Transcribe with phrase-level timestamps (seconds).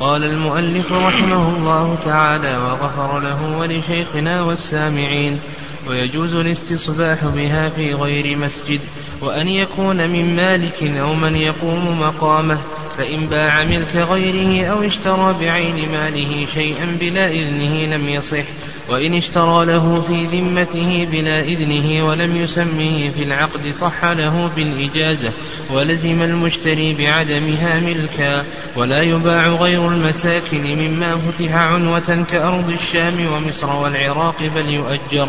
[0.00, 5.40] قال المؤلف رحمه الله تعالى وغفر له ولشيخنا والسامعين
[5.88, 8.80] ويجوز الاستصباح بها في غير مسجد
[9.20, 12.58] وأن يكون من مالك أو من يقوم مقامه
[12.98, 18.44] فإن باع ملك غيره أو اشترى بعين ماله شيئا بلا إذنه لم يصح
[18.88, 25.32] وإن اشترى له في ذمته بلا إذنه ولم يسمه في العقد صح له بالإجازة
[25.74, 28.44] ولزم المشتري بعدمها ملكا
[28.76, 35.28] ولا يباع غير المساكن مما فتح عنوة كأرض الشام ومصر والعراق بل يؤجر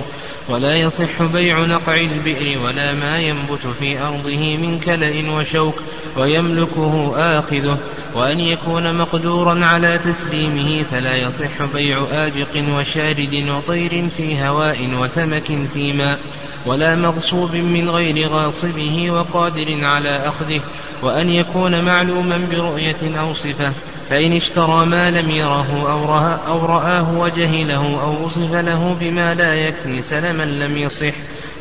[0.49, 5.75] ولا يصح بيع نقع البئر ولا ما ينبت في أرضه من كلأ وشوك
[6.17, 7.77] ويملكه آخذه
[8.15, 15.93] وأن يكون مقدورا على تسليمه فلا يصح بيع آبق وشارد وطير في هواء وسمك في
[15.93, 16.19] ماء
[16.65, 20.61] ولا مغصوب من غير غاصبه وقادر على أخذه
[21.01, 23.73] وأن يكون معلوما برؤية أو صفة
[24.09, 29.55] فإن اشترى ما لم يره أو, رأى أو رآه وجهله أو وصف له بما لا
[29.55, 31.13] يكفي سلما لم يصح.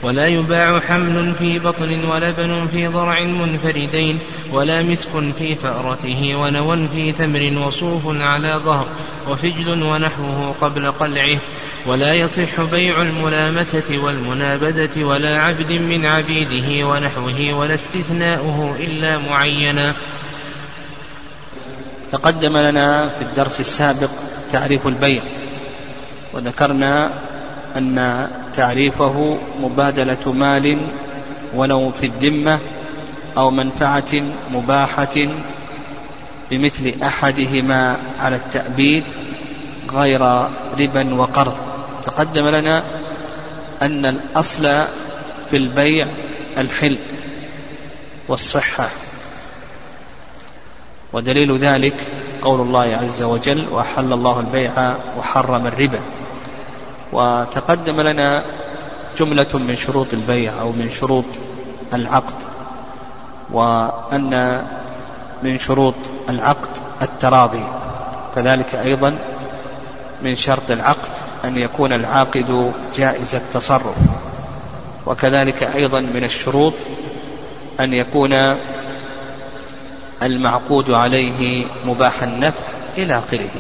[0.05, 4.19] ولا يباع حمل في بطن ولبن في ضرع منفردين
[4.53, 8.87] ولا مسك في فأرته ونوى في تمر وصوف على ظهر
[9.29, 11.39] وفجل ونحوه قبل قلعه
[11.87, 19.95] ولا يصح بيع الملامسة والمنابذة ولا عبد من عبيده ونحوه ولا استثناؤه إلا معينا.
[22.11, 24.11] تقدم لنا في الدرس السابق
[24.51, 25.23] تعريف البيع
[26.33, 27.11] وذكرنا
[27.77, 30.79] أن تعريفه مبادلة مال
[31.55, 32.59] ولو في الذمة
[33.37, 34.13] أو منفعة
[34.53, 35.17] مباحة
[36.51, 39.05] بمثل أحدهما على التأبيد
[39.93, 40.21] غير
[40.81, 41.57] ربا وقرض.
[42.03, 42.85] تقدم لنا
[43.83, 44.63] أن الأصل
[45.51, 46.07] في البيع
[46.59, 46.99] الحل
[48.29, 48.89] والصحة
[51.13, 52.07] ودليل ذلك
[52.43, 56.01] قول الله عز وجل وأحل الله البيع وحرم الربا.
[57.15, 58.43] وتقدم لنا
[59.19, 61.25] جملة من شروط البيع أو من شروط
[61.95, 62.35] العقد
[63.53, 64.65] وأن
[65.43, 65.95] من شروط
[66.29, 66.69] العقد
[67.03, 67.65] التراضي.
[68.35, 69.19] كذلك أيضا
[70.23, 71.11] من شرط العقد
[71.45, 73.97] أن يكون العاقد جائز التصرف.
[75.07, 76.75] وكذلك أيضا من الشروط
[77.81, 78.33] أن يكون
[80.23, 82.67] المعقود عليه مباح النفع
[82.99, 83.51] إلى آخره.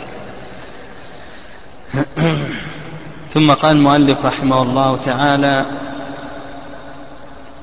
[3.34, 5.66] ثم قال المؤلف رحمه الله تعالى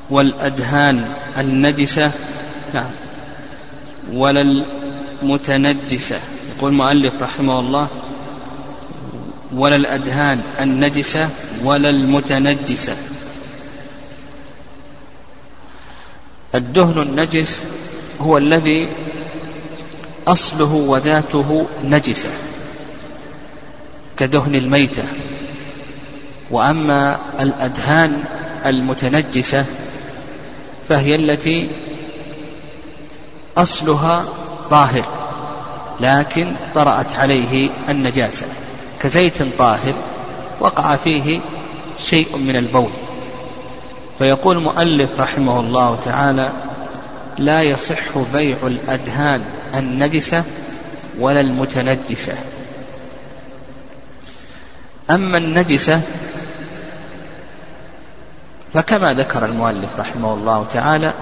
[0.09, 2.11] والأدهان النجسة
[2.73, 2.89] نعم
[4.13, 6.19] ولا المتنجسة
[6.57, 7.87] يقول المؤلف رحمه الله
[9.53, 11.29] ولا الأدهان النجسة
[11.63, 12.95] ولا المتنجسة
[16.55, 17.63] الدهن النجس
[18.21, 18.89] هو الذي
[20.27, 22.29] أصله وذاته نجسة
[24.17, 25.03] كدهن الميتة.
[26.51, 28.23] وأما الأدهان
[28.65, 29.65] المتنجسة
[30.89, 31.69] فهي التي
[33.57, 34.23] أصلها
[34.69, 35.05] طاهر
[35.99, 38.45] لكن طرأت عليه النجاسة
[39.01, 39.93] كزيت طاهر
[40.59, 41.39] وقع فيه
[41.99, 42.91] شيء من البول.
[44.19, 46.51] فيقول المؤلف رحمه الله تعالى
[47.37, 49.41] لا يصح بيع الأدهان
[49.75, 50.43] النجسة
[51.19, 52.33] ولا المتنجسة
[55.11, 56.01] أما النجسة
[58.73, 61.13] فكما ذكر المؤلف رحمه الله تعالى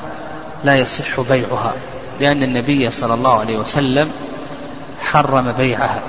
[0.64, 1.74] لا يصح بيعها
[2.20, 4.12] لأن النبي صلى الله عليه وسلم
[5.00, 6.02] حرم بيعها.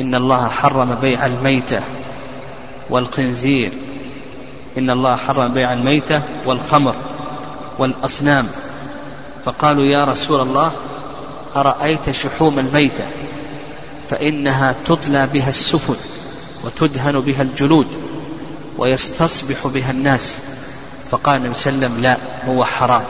[0.00, 1.80] إن الله حرم بيع الميتة
[2.90, 3.72] والخنزير.
[4.78, 6.94] إن الله حرم بيع الميتة والخمر
[7.78, 8.46] والأصنام.
[9.44, 10.72] فقالوا يا رسول الله
[11.56, 13.04] أرأيت شحوم الميتة؟
[14.10, 15.96] فإنها تطلى بها السفن
[16.64, 17.86] وتدهن بها الجلود
[18.78, 20.38] ويستصبح بها الناس.
[21.10, 22.16] فقال النبي صلى الله عليه وسلم لا
[22.48, 23.02] هو حرام.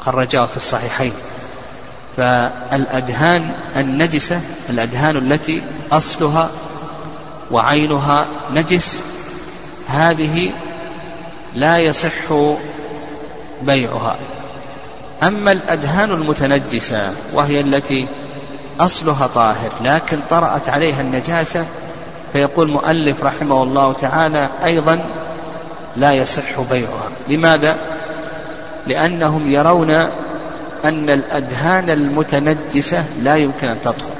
[0.00, 1.12] خرجاه في الصحيحين.
[2.16, 4.40] فالأدهان النجسة
[4.70, 5.62] الأدهان التي
[5.92, 6.50] أصلها
[7.50, 9.02] وعينها نجس
[9.88, 10.50] هذه
[11.54, 12.32] لا يصح
[13.62, 14.16] بيعها.
[15.22, 18.06] أما الأدهان المتنجسة وهي التي
[18.80, 21.66] أصلها طاهر لكن طرأت عليها النجاسة
[22.32, 25.00] فيقول مؤلف رحمه الله تعالى أيضا
[25.96, 27.08] لا يصح بيعها.
[27.28, 27.76] لماذا؟
[28.86, 29.90] لأنهم يرون
[30.84, 34.16] أن الأدهان المتنجسة لا يمكن أن تطهر.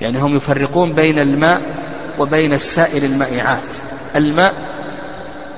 [0.00, 1.60] يعني هم يفرقون بين الماء
[2.18, 3.58] وبين السائل المائعات.
[4.16, 4.54] الماء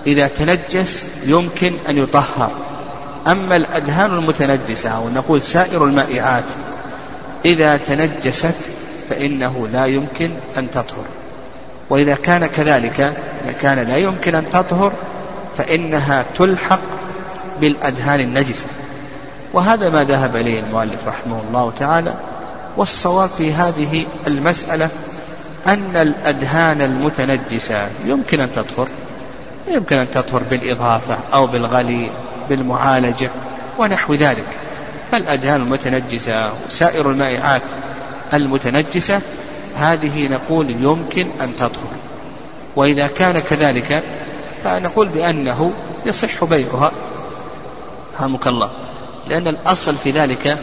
[0.06, 2.50] إذا تنجس يمكن أن يطهر.
[3.26, 6.44] أما الأدهان المتنجسة أو نقول سائر المائعات
[7.44, 8.54] إذا تنجست
[9.10, 11.04] فإنه لا يمكن أن تطهر.
[11.90, 13.00] وإذا كان كذلك
[13.44, 14.92] إذا كان لا يمكن أن تطهر
[15.58, 16.80] فإنها تلحق
[17.60, 18.66] بالأدهان النجسة.
[19.52, 22.14] وهذا ما ذهب إليه المؤلف رحمه الله تعالى.
[22.76, 24.88] والصواب في هذه المسألة
[25.66, 28.88] أن الأدهان المتنجسة يمكن أن تطهر.
[29.68, 32.10] يمكن أن تطهر بالإضافة أو بالغلي
[32.48, 33.30] بالمعالجة
[33.78, 34.46] ونحو ذلك.
[35.14, 37.62] فالأدهان المتنجسة وسائر المائعات
[38.34, 39.20] المتنجسة
[39.76, 41.96] هذه نقول يمكن أن تطهر.
[42.76, 44.02] وإذا كان كذلك
[44.64, 45.72] فنقول بأنه
[46.06, 46.92] يصح بيعها.
[48.14, 48.70] رحمك الله.
[49.28, 50.58] لأن الأصل في ذلك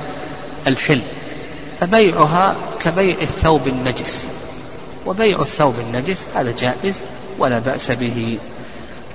[0.67, 1.01] الحل
[1.79, 4.27] فبيعها كبيع الثوب النجس.
[5.05, 7.03] وبيع الثوب النجس هذا جائز
[7.39, 8.37] ولا بأس به.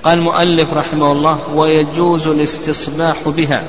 [0.03, 3.63] قال المؤلف رحمه الله ويجوز الاستصباح بها.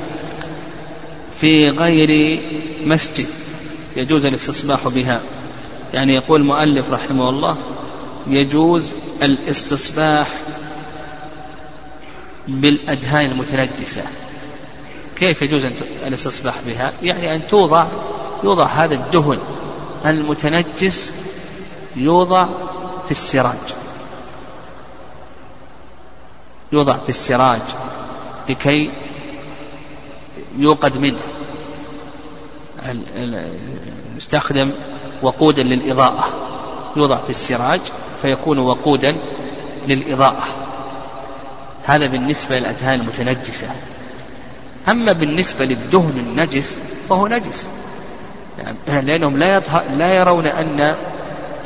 [1.42, 2.42] في غير
[2.84, 3.28] مسجد
[3.95, 5.22] يجوز الاستصباح بها.
[5.94, 7.57] يعني يقول المؤلف رحمه الله
[8.28, 10.28] يجوز الاستصباح
[12.48, 14.04] بالأدهان المتنجسة.
[15.16, 15.66] كيف يجوز
[16.07, 17.88] الاستصباح بها؟ يعني أن توضع
[18.44, 19.39] يوضع هذا الدهن
[20.06, 21.13] المتنجس
[21.95, 22.45] يوضع
[23.06, 23.74] في السراج.
[26.72, 27.62] يوضع في السراج
[28.50, 28.92] لكي
[30.57, 31.18] يوقد منه
[34.18, 34.71] يستخدم
[35.21, 36.24] وقودا للإضاءة.
[36.95, 37.80] يوضع في السراج
[38.21, 39.15] فيكون وقودا
[39.88, 40.44] للإضاءة.
[41.83, 43.68] هذا بالنسبة للأدهان المتنجسة.
[44.89, 47.69] أما بالنسبة للدهن النجس فهو نجس.
[48.88, 50.95] يعني لأنهم لا, لا يرون أن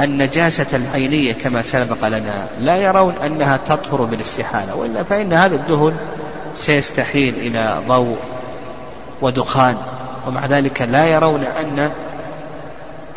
[0.01, 5.95] النجاسة العينية كما سبق لنا لا يرون أنها تطهر بالاستحالة وإلا فإن هذا الدهن
[6.53, 8.17] سيستحيل إلى ضوء
[9.21, 9.77] ودخان.
[10.27, 11.91] ومع ذلك لا يرون أن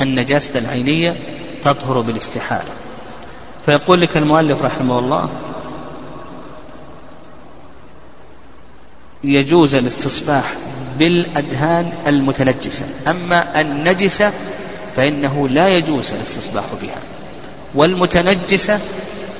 [0.00, 1.14] النجاسة العينية
[1.62, 2.70] تطهر بالاستحالة.
[3.66, 5.30] فيقول لك المؤلف رحمه الله
[9.24, 10.54] يجوز الاستصباح
[10.98, 12.86] بالأدهان المتنجسة.
[13.06, 14.32] أما النجسة
[14.96, 16.98] فإنه لا يجوز الاستصباح بها.
[17.74, 18.80] والمتنجسة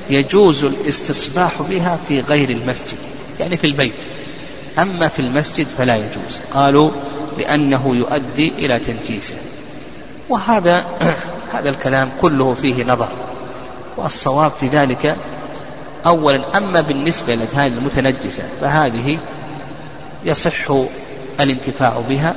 [0.09, 2.97] يجوز الاستصباح بها في غير المسجد
[3.39, 4.14] يعني في البيت.
[4.79, 6.41] أما في المسجد فلا يجوز.
[6.53, 6.91] قالوا
[7.37, 9.35] لأنه يؤدي إلى تنجيسه
[10.29, 10.85] وهذا
[11.53, 13.11] هذا الكلام كله فيه نظر.
[13.97, 15.15] والصواب في ذلك
[16.05, 19.17] أولا أما بالنسبة للأذهان المتنجسة فهذه
[20.25, 20.71] يصح
[21.39, 22.35] الانتفاع بها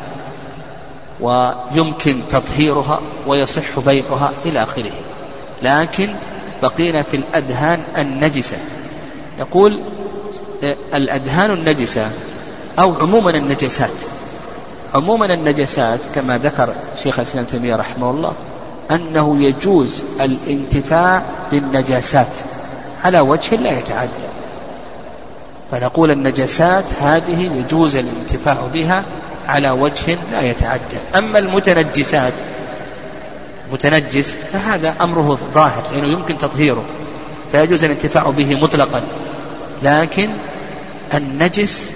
[1.20, 4.92] ويمكن تطهيرها ويصح بيعها إلى آخره.
[5.62, 6.14] لكن
[6.62, 8.56] بقينا في الأدهان النجسة.
[9.38, 9.80] يقول
[10.94, 12.10] الأدهان النجسة
[12.78, 13.90] أو عموما النجسات.
[14.94, 18.32] عموما النجسات كما ذكر شيخ الإسلام تيمية رحمه الله
[18.90, 22.26] أنه يجوز الانتفاع بالنجاسات
[23.04, 24.28] على وجه لا يتعدى.
[25.70, 29.04] فنقول النجاسات هذه يجوز الانتفاع بها
[29.46, 30.98] على وجه لا يتعدى.
[31.16, 32.32] أما المتنجسات
[33.72, 36.84] متنجس فهذا أمره ظاهر لأنه يعني يمكن تطهيره.
[37.52, 39.02] فيجوز الانتفاع به مطلقا.
[39.82, 40.30] لكن
[41.14, 41.90] النجس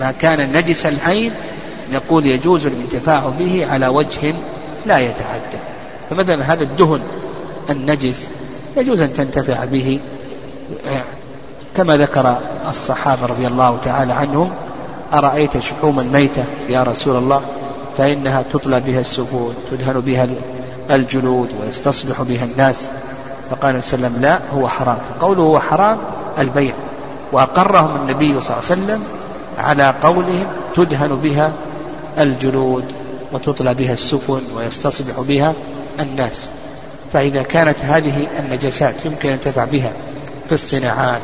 [0.00, 1.32] ما كان نجس العين
[1.92, 4.34] نقول يجوز الانتفاع به على وجه
[4.86, 5.58] لا يتعدى.
[6.10, 7.00] فمثلا هذا الدهن
[7.70, 8.30] النجس
[8.76, 10.00] يجوز أن تنتفع به
[11.76, 12.38] كما ذكر
[12.68, 14.50] الصحابة رضي الله تعالى عنهم
[15.12, 17.40] أرأيت شحوم الميتة يا رسول الله؟
[17.98, 20.28] فإنها تطلى بها السفود تدهن بها
[20.90, 22.88] الجلود ويستصبح بها الناس.
[23.50, 24.98] فقال صلى الله عليه وسلم لا هو حرام.
[25.20, 25.98] قوله هو حرام
[26.38, 26.74] البيع.
[27.36, 29.04] وأقرهم النبي صلى الله عليه وسلم
[29.58, 31.52] على قولهم تدهن بها
[32.18, 32.84] الجلود
[33.32, 35.52] وتطلى بها السفن ويستصبح بها
[36.00, 36.48] الناس.
[37.12, 39.92] فإذا كانت هذه النجاسات يمكن أن ينتفع بها
[40.46, 41.20] في الصناعات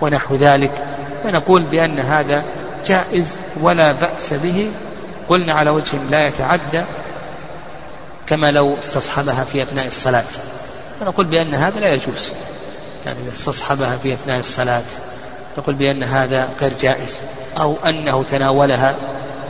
[0.00, 0.84] ونحو ذلك
[1.24, 2.44] فنقول بأن هذا
[2.86, 4.70] جائز ولا بأس به.
[5.28, 6.82] قلنا على وجه لا يتعدى
[8.26, 10.24] كما لو استصحبها في أثناء الصلاة.
[11.00, 12.28] فنقول بأن هذا لا يجوز.
[13.06, 14.82] يعني استصحبها في أثناء الصلاة
[15.58, 17.22] نقول بأن هذا غير جائز
[17.58, 18.96] أو أنه تناولها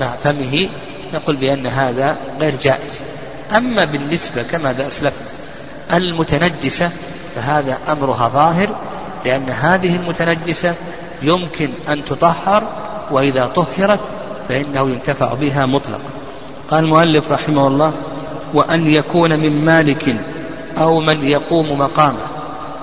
[0.01, 0.69] مع فمه
[1.15, 3.03] نقول بأن هذا غير جائز.
[3.57, 5.29] أما بالنسبة كما أسلفنا
[5.93, 6.91] المتنجسة
[7.35, 8.69] فهذا أمرها ظاهر
[9.25, 10.75] لأن هذه المتنجسة
[11.23, 12.63] يمكن أن تطهر
[13.11, 14.01] وإذا طهرت
[14.49, 16.11] فإنه ينتفع بها مطلقا.
[16.71, 17.93] قال المؤلف رحمه الله
[18.55, 20.17] وأن يكون من مالك
[20.79, 22.27] أو من يقوم مقامه.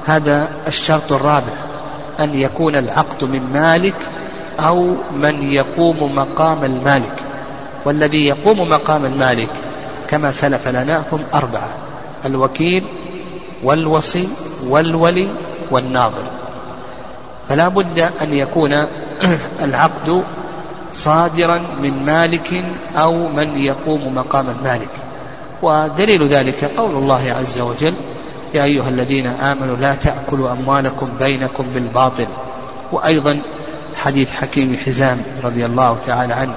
[0.05, 1.66] هذا الشرط الرابع.
[2.19, 3.95] أن يكون العقد من مالك
[4.59, 7.15] أو من يقوم مقام المالك.
[7.85, 9.49] والذي يقوم مقام المالك
[10.07, 11.69] كما سلف لنا هم أربعة
[12.25, 12.83] الوكيل
[13.63, 14.27] والوصي
[14.67, 15.27] والولي
[15.71, 16.23] والناظر.
[17.49, 18.73] فلا بد أن يكون
[19.67, 20.23] العقد
[20.93, 22.63] صادرا من مالك
[22.95, 24.89] أو من يقوم مقام المالك.
[25.61, 27.93] ودليل ذلك قول الله عز وجل
[28.53, 32.27] يا أيها الذين آمنوا لا تأكلوا أموالكم بينكم بالباطل.
[32.91, 33.41] وأيضا
[33.95, 36.55] حديث حكيم حزام رضي الله تعالى عنه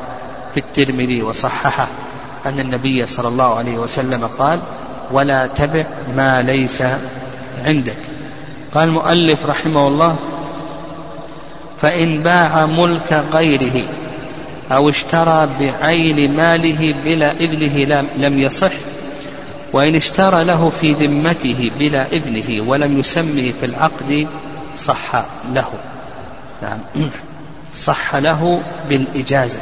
[0.55, 1.89] في الترمذي وصححه
[2.47, 4.59] أن النبي صلى الله عليه وسلم قال
[5.11, 5.85] ولا تبع
[6.17, 6.83] ما ليس
[7.65, 7.97] عندك
[8.75, 10.17] قال المؤلف رحمه الله
[11.81, 13.89] فإن باع ملك غيره
[14.73, 18.73] أو اشترى بعين ماله بلا إذنه لم يصح
[19.73, 24.29] وإن اشترى له في ذمته بلا إذنه ولم يسمه في العقد
[24.77, 25.69] صح له.
[26.62, 26.79] نعم.
[27.75, 29.61] صح له بالإجازة.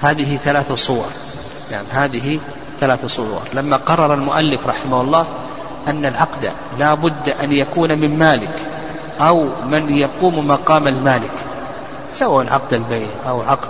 [0.00, 1.08] هذه ثلاث صور.
[1.72, 2.38] نعم هذه
[2.80, 3.42] ثلاث صور.
[3.54, 5.26] لما قرر المؤلف رحمه الله
[5.88, 8.56] أن العقد لا بد أن يكون من مالك
[9.20, 11.32] أو من يقوم مقام المالك
[12.08, 13.68] سواء عقد البيع أو عقد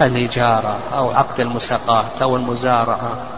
[0.00, 3.33] الإجارة أو عقد المساقات أو المزارعة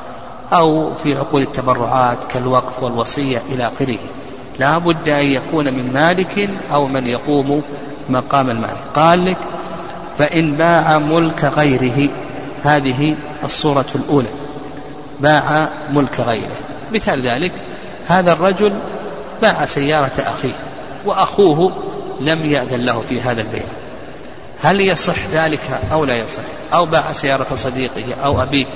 [0.52, 3.98] أو في عقود التبرعات كالوقف والوصية إلى آخره.
[4.58, 7.62] لا بد أن يكون من مالك أو من يقوم
[8.08, 9.38] مقام المالك قال لك
[10.18, 12.10] فإن باع ملك غيره
[12.62, 14.28] هذه الصورة الأولى.
[15.20, 16.56] باع ملك غيره.
[16.92, 17.52] مثال ذلك
[18.06, 18.72] هذا الرجل
[19.42, 20.54] باع سيارة أخيه
[21.04, 21.72] وأخوه
[22.20, 23.64] لم يأذن له في هذا البيع.
[24.62, 25.60] هل يصح ذلك
[25.92, 28.66] أو لا يصح؟ أو باع سيارة صديقه أو أبيه؟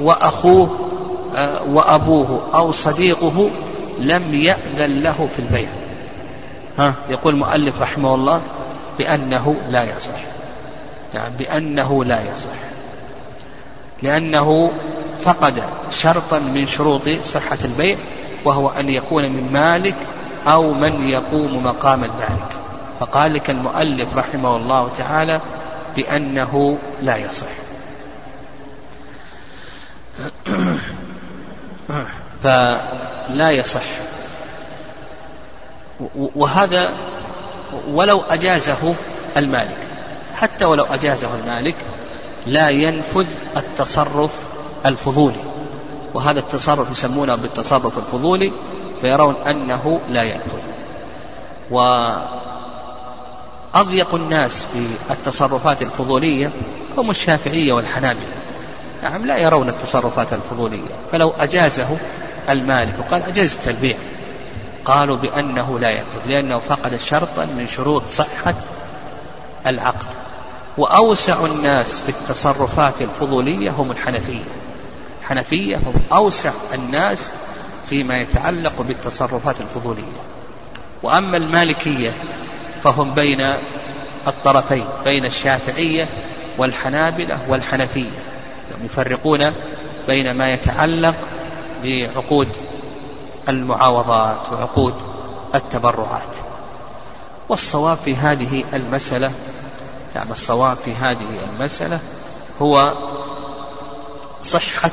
[0.00, 0.90] وأخوه
[1.36, 3.50] آه، وأبوه أو صديقه
[3.98, 5.68] لم يأذن له في البيع.
[6.78, 8.40] ها؟ يقول المؤلف رحمه الله
[8.98, 10.20] بأنه لا يصح.
[11.14, 12.58] يعني بأنه لا يصح.
[14.02, 14.70] لأنه
[15.20, 17.96] فقد شرطا من شروط صحة البيع
[18.44, 19.96] وهو أن يكون من مالك
[20.46, 22.52] أو من يقوم مقام المالك.
[23.00, 25.40] فقال لك المؤلف رحمه الله تعالى
[25.96, 27.69] بأنه لا يصح.
[32.42, 33.82] فلا يصح.
[36.14, 36.94] وهذا
[37.88, 38.94] ولو أجازه
[39.36, 39.76] المالك
[40.34, 41.74] حتى ولو أجازه المالك
[42.46, 43.26] لا ينفذ
[43.56, 44.30] التصرف
[44.86, 45.44] الفضولي.
[46.14, 48.52] وهذا التصرف يسمونه بالتصرف الفضولي
[49.00, 50.60] فيرون أنه لا ينفذ.
[53.74, 56.50] وأضيق الناس في التصرفات الفضولية
[56.98, 58.26] هم الشافعية والحنابلة.
[59.02, 60.90] نعم لا يرون التصرفات الفضولية.
[61.12, 61.96] فلو أجازه
[62.48, 63.96] المالك وقال أجزت البيع
[64.84, 68.54] قالوا بأنه لا ينفذ لأنه فقد شرطا من شروط صحة
[69.66, 70.06] العقد.
[70.78, 74.44] وأوسع الناس في التصرفات الفضولية هم الحنفية.
[75.20, 77.32] الحنفية هم أوسع الناس
[77.86, 80.20] فيما يتعلق بالتصرفات الفضولية.
[81.02, 82.14] وأما المالكية
[82.82, 83.46] فهم بين
[84.26, 86.08] الطرفين بين الشافعية
[86.58, 88.29] والحنابلة والحنفية.
[88.84, 89.52] يفرقون
[90.06, 91.14] بين ما يتعلق
[91.84, 92.48] بعقود
[93.48, 94.94] المعاوضات وعقود
[95.54, 96.36] التبرعات.
[97.48, 99.32] والصواب في هذه المسألة
[100.14, 101.98] يعني الصواب في هذه المسألة
[102.62, 102.92] هو
[104.42, 104.90] صحة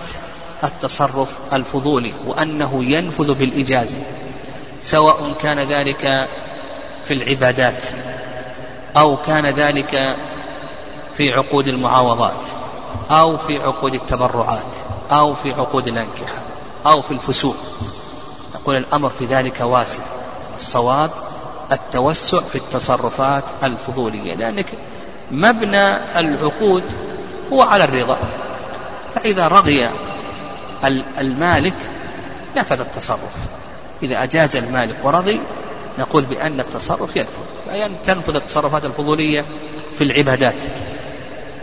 [0.64, 3.98] التصرف الفضولي وأنه ينفذ بالإجازة
[4.82, 6.28] سواء كان ذلك
[7.04, 7.84] في العبادات
[8.98, 10.18] أو كان ذلك
[11.14, 12.48] في عقود المعاوضات.
[13.12, 14.76] أو في عقود التبرعات
[15.12, 16.42] أو في عقود الأنكحة
[16.86, 17.56] أو في الفسوق.
[18.56, 20.04] نقول الأمر في ذلك واسع.
[20.58, 21.12] الصواب
[21.72, 24.66] التوسع في التصرفات الفضولية لأنك
[25.32, 26.84] مبنى العقود
[27.54, 28.18] هو على الرضا.
[29.16, 29.90] فإذا رضي
[31.20, 31.76] المالك
[32.56, 33.36] نفذ التصرف.
[34.04, 35.40] إذا أجاز المالك ورضي
[36.00, 37.74] نقول بأن التصرف ينفذ.
[37.74, 39.46] يعني تنفذ التصرفات الفضولية
[39.98, 40.56] في العبادات.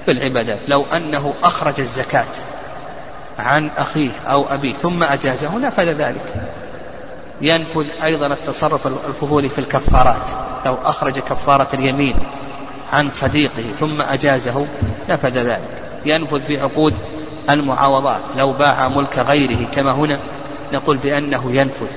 [0.05, 2.27] في العبادات لو أنه أخرج الزكاة
[3.39, 6.35] عن أخيه أو أبيه ثم أجازه نفذ ذلك.
[7.41, 10.29] ينفذ أيضا التصرف الفضولي في الكفارات.
[10.67, 12.17] لو أخرج كفارة اليمين
[12.93, 14.67] عن صديقه ثم أجازه
[15.09, 15.83] نفذ ذلك.
[16.05, 16.95] ينفذ في عقود
[17.51, 18.23] المعاوضات.
[18.37, 20.21] لو باع ملك غيره كما هنا
[20.73, 21.91] نقول بأنه ينفذ.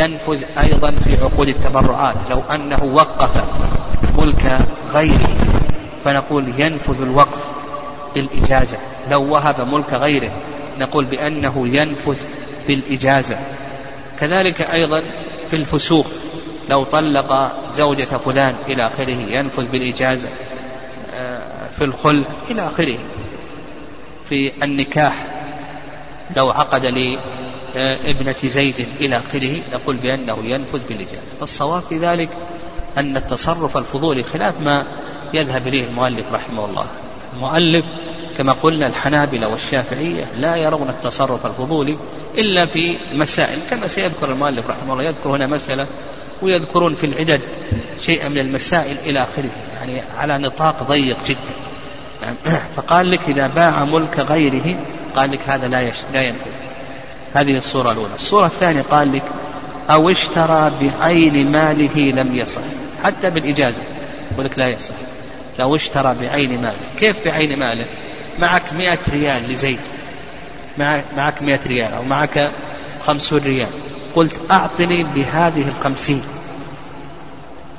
[0.00, 2.16] ينفذ أيضا في عقود التبرعات.
[2.30, 3.44] لو أنه وقف
[4.18, 4.58] ملك
[4.92, 5.59] غيره
[6.04, 7.52] فنقول ينفذ الوقف
[8.14, 8.78] بالإجازة.
[9.10, 10.30] لو وهب ملك غيره
[10.78, 12.16] نقول بأنه ينفذ
[12.68, 13.38] بالإجازة.
[14.20, 15.02] كذلك أيضا
[15.50, 16.06] في الفسوق
[16.70, 20.28] لو طلق زوجة فلان إلى آخره ينفذ بالإجازة
[21.14, 22.98] آه، في الخلع إلى آخره.
[24.28, 25.26] في النكاح
[26.36, 31.34] لو عقد لابنة زيد إلى آخره نقول بأنه ينفذ بالإجازة.
[31.40, 32.28] فالصواب في ذلك
[32.98, 34.86] أن التصرف الفضولي خلاف ما
[35.34, 36.86] يذهب إليه المؤلف رحمه الله.
[37.34, 37.84] المؤلف
[38.38, 41.96] كما قلنا الحنابلة والشافعية لا يرون التصرف الفضولي
[42.38, 45.04] إلا في مسائل كما سيذكر المؤلف رحمه الله.
[45.04, 45.86] يذكر هنا مسألة
[46.42, 47.40] ويذكرون في العدد
[48.00, 51.54] شيئا من المسائل إلى آخره يعني على نطاق ضيق جدا.
[52.76, 54.76] فقال لك إذا باع ملك غيره
[55.16, 56.50] قال لك هذا لا لا ينفذ.
[57.34, 58.14] هذه الصورة الأولى.
[58.14, 59.22] الصورة الثانية قال لك
[59.90, 62.62] أو اشترى بعين ماله لم يصح
[63.02, 63.82] حتى بالإجازة
[64.32, 64.94] يقول لك لا يصح.
[65.60, 66.76] لو اشترى بعين ماله.
[66.98, 67.86] كيف بعين ماله؟
[68.38, 69.80] معك مئة ريال لزيد.
[71.16, 72.50] معك مئة ريال أو معك
[73.06, 73.68] خمسون ريال.
[74.14, 76.22] قلت أعطني بهذه الخمسين.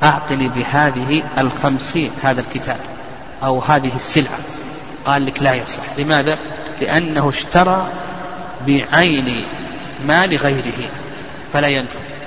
[0.03, 2.79] أعطني بهذه الخمسين هذا الكتاب
[3.43, 4.39] أو هذه السلعة.
[5.05, 5.83] قال لك لا يصح.
[5.97, 6.37] لماذا؟
[6.81, 7.87] لأنه اشترى
[8.67, 9.45] بعين
[10.05, 10.89] مال غيره.
[11.53, 12.20] فلا ينفذ.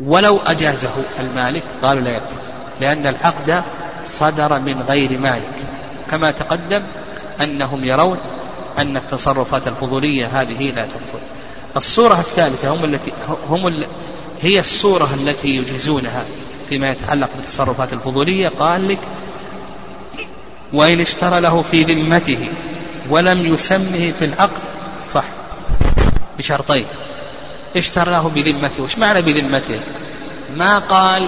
[0.00, 3.62] ولو أجازه المالك قالوا لا ينفذ لأن العقد
[4.04, 5.66] صدر من غير مالك.
[6.10, 6.82] كما تقدم
[7.42, 8.18] أنهم يرون
[8.78, 11.18] أن التصرفات الفضولية هذه لا تنفذ
[11.76, 13.12] الصورة الثالثة هم التي
[13.48, 13.84] هم
[14.40, 16.24] هي الصورة التي يجيزونها
[16.68, 18.48] فيما يتعلق بالتصرفات الفضولية.
[18.48, 18.98] قال لك
[20.72, 22.48] وإن اشترى له في ذمته
[23.10, 24.62] ولم يسمه في العقد
[25.06, 25.24] صح
[26.38, 26.86] بشرطين.
[27.76, 28.82] اشترى له بذمته.
[28.82, 29.80] وش معنى بذمته؟
[30.56, 31.22] ما قال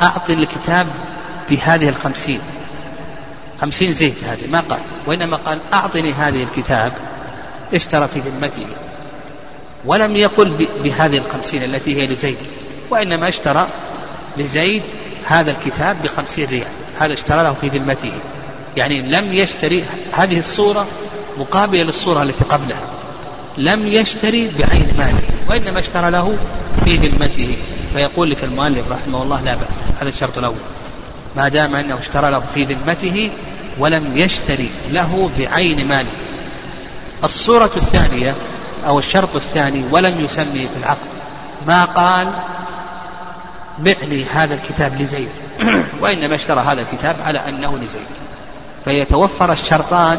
[0.00, 0.86] أعطي الكتاب
[1.50, 2.40] بهذه الخمسين.
[3.60, 4.80] خمسين زيت هذه ما قال.
[5.06, 6.92] وإنما قال أعطني هذه الكتاب
[7.74, 8.66] اشترى في ذمته.
[9.84, 12.38] ولم يقل بهذه الخمسين التي هي لزيد.
[12.90, 13.66] وإنما اشترى
[14.36, 14.82] لزيد
[15.26, 16.66] هذا الكتاب بخمسين ريال.
[16.98, 18.12] هذا اشترى له في ذمته.
[18.76, 20.86] يعني لم يشتري هذه الصورة
[21.38, 22.84] مقابلة للصورة التي قبلها.
[23.60, 26.38] لم يشتري بعين ماله وإنما اشترى له
[26.84, 27.56] في ذمته.
[27.94, 29.68] فيقول لك المؤلف رحمه الله لا بأس
[30.00, 30.56] هذا الشرط الأول.
[31.36, 33.30] ما دام أنه اشترى له في ذمته
[33.78, 36.10] ولم يشتري له بعين ماله
[37.24, 38.34] الصورة الثانية
[38.86, 41.08] أو الشرط الثاني ولم يسمي في العقد.
[41.66, 42.28] ما قال
[43.78, 45.30] بعني هذا الكتاب لزيد
[46.02, 48.06] وإنما اشترى هذا الكتاب على أنه لزيد.
[48.84, 50.18] فيتوفر الشرطان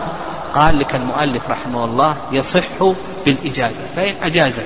[0.55, 2.93] قال لك المؤلف رحمه الله يصح
[3.25, 3.83] بالإجازة.
[3.95, 4.61] فإن أجاز.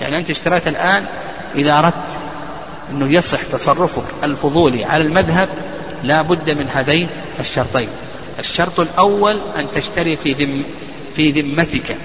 [0.00, 1.04] يعني أنت اشتريت الآن
[1.54, 2.18] إذا أردت
[2.90, 5.48] أنه يصح تصرفك الفضولي على المذهب
[6.02, 7.08] لا بد من هذين
[7.40, 7.88] الشرطين.
[8.38, 10.64] الشرط الأول أن تشتري في ذم
[11.16, 11.96] في ذمتك.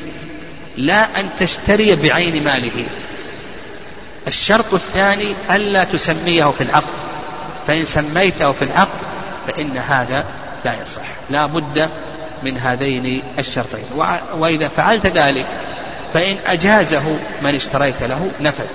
[0.77, 2.85] لا أن تشتري بعين ماله.
[4.27, 7.01] الشرط الثاني ألا تسميه في العقد.
[7.67, 8.99] فإن سميته في العقد
[9.47, 10.25] فإن هذا
[10.65, 11.01] لا يصح.
[11.29, 11.89] لا بد
[12.43, 13.83] من هذين الشرطين.
[14.37, 15.45] وإذا فعلت ذلك
[16.13, 17.03] فإن أجازه
[17.43, 18.65] من اشتريت له نفذ.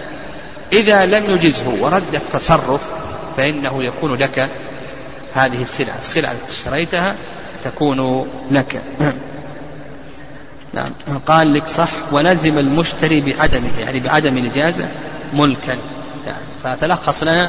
[0.73, 2.81] إذا لم يجزه ورد التصرف
[3.37, 4.51] فإنه يكون لك
[5.35, 5.99] هذه السلعة.
[6.01, 7.15] السلعة التي اشتريتها
[7.65, 8.83] تكون لك.
[10.75, 10.91] نعم.
[11.27, 14.89] قال لك صح ولزم المشتري بعدمه يعني بعدم الإجازة
[15.35, 15.77] ملكا.
[16.27, 17.49] يعني فتلخص لنا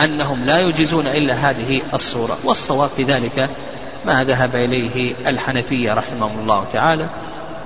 [0.00, 2.38] أنهم لا يجيزون إلا هذه الصورة.
[2.44, 3.48] والصواب في ذلك
[4.06, 7.08] ما ذهب إليه الحنفية رحمهم الله تعالى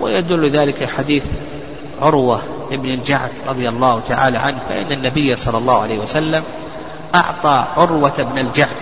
[0.01, 1.25] ويدل ذلك حديث
[2.01, 6.43] عروة ابن الجعد رضي الله تعالى عنه فإن النبي صلى الله عليه وسلم
[7.15, 8.77] أعطى عروة بن الجعد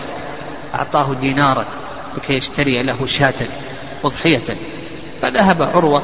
[0.74, 1.64] أعطاه دينارا
[2.16, 3.34] لكي يشتري له شاة
[4.04, 4.56] أضحية
[5.22, 6.02] فذهب عروة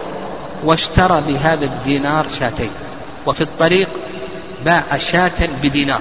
[0.65, 2.71] واشترى بهذا الدينار شاتين
[3.27, 3.89] وفي الطريق
[4.65, 6.01] باع شاة بدينار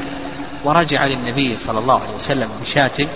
[0.66, 3.08] ورجع للنبي صلى الله عليه وسلم بشاة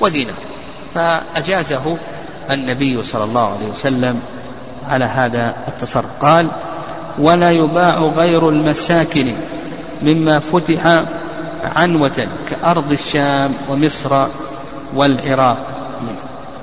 [0.00, 0.51] ودينار.
[0.94, 1.96] فأجازه
[2.50, 4.20] النبي صلى الله عليه وسلم
[4.88, 6.06] على هذا التصرف.
[6.20, 6.48] قال
[7.18, 9.32] ولا يباع غير المساكن
[10.02, 11.04] مما فتح
[11.62, 14.26] عنوة كأرض الشام ومصر
[14.94, 15.58] والعراق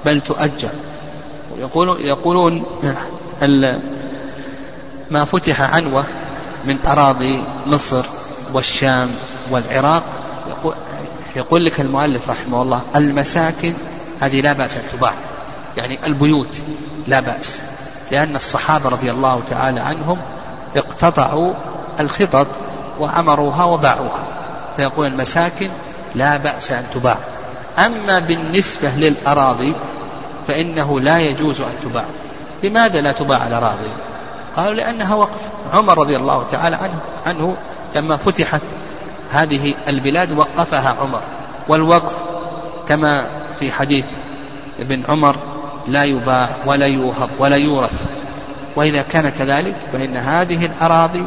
[0.05, 0.69] بل تؤجر.
[1.99, 2.65] يقولون
[5.11, 6.03] ما فتح عنوة
[6.65, 8.05] من أراضي مصر
[8.53, 9.09] والشام
[9.51, 10.03] والعراق.
[10.49, 10.75] يقول,
[11.35, 13.73] يقول لك المؤلف رحمه الله المساكن
[14.21, 15.13] هذه لا بأس أن تباع.
[15.77, 16.61] يعني البيوت
[17.07, 17.61] لا بأس.
[18.11, 20.17] لأن الصحابة رضي الله تعالى عنهم
[20.75, 21.53] اقتطعوا
[21.99, 22.47] الخطط
[22.99, 24.27] وعمروها وباعوها.
[24.77, 25.69] فيقول المساكن
[26.15, 27.17] لا بأس أن تباع.
[27.77, 29.73] أما بالنسبة للأراضي
[30.47, 32.05] فإنه لا يجوز أن تباع.
[32.63, 33.89] لماذا لا تباع الأراضي؟
[34.55, 35.39] قالوا لأنها وقف.
[35.73, 37.55] عمر رضي الله تعالى عنه, عنه
[37.95, 38.61] لما فتحت
[39.31, 41.21] هذه البلاد وقفها عمر.
[41.67, 42.13] والوقف
[42.87, 43.25] كما
[43.59, 44.05] في حديث
[44.79, 45.35] ابن عمر
[45.87, 48.05] لا يباع ولا يوهب ولا يورث.
[48.75, 51.23] وإذا كان كذلك فإن هذه الأراضي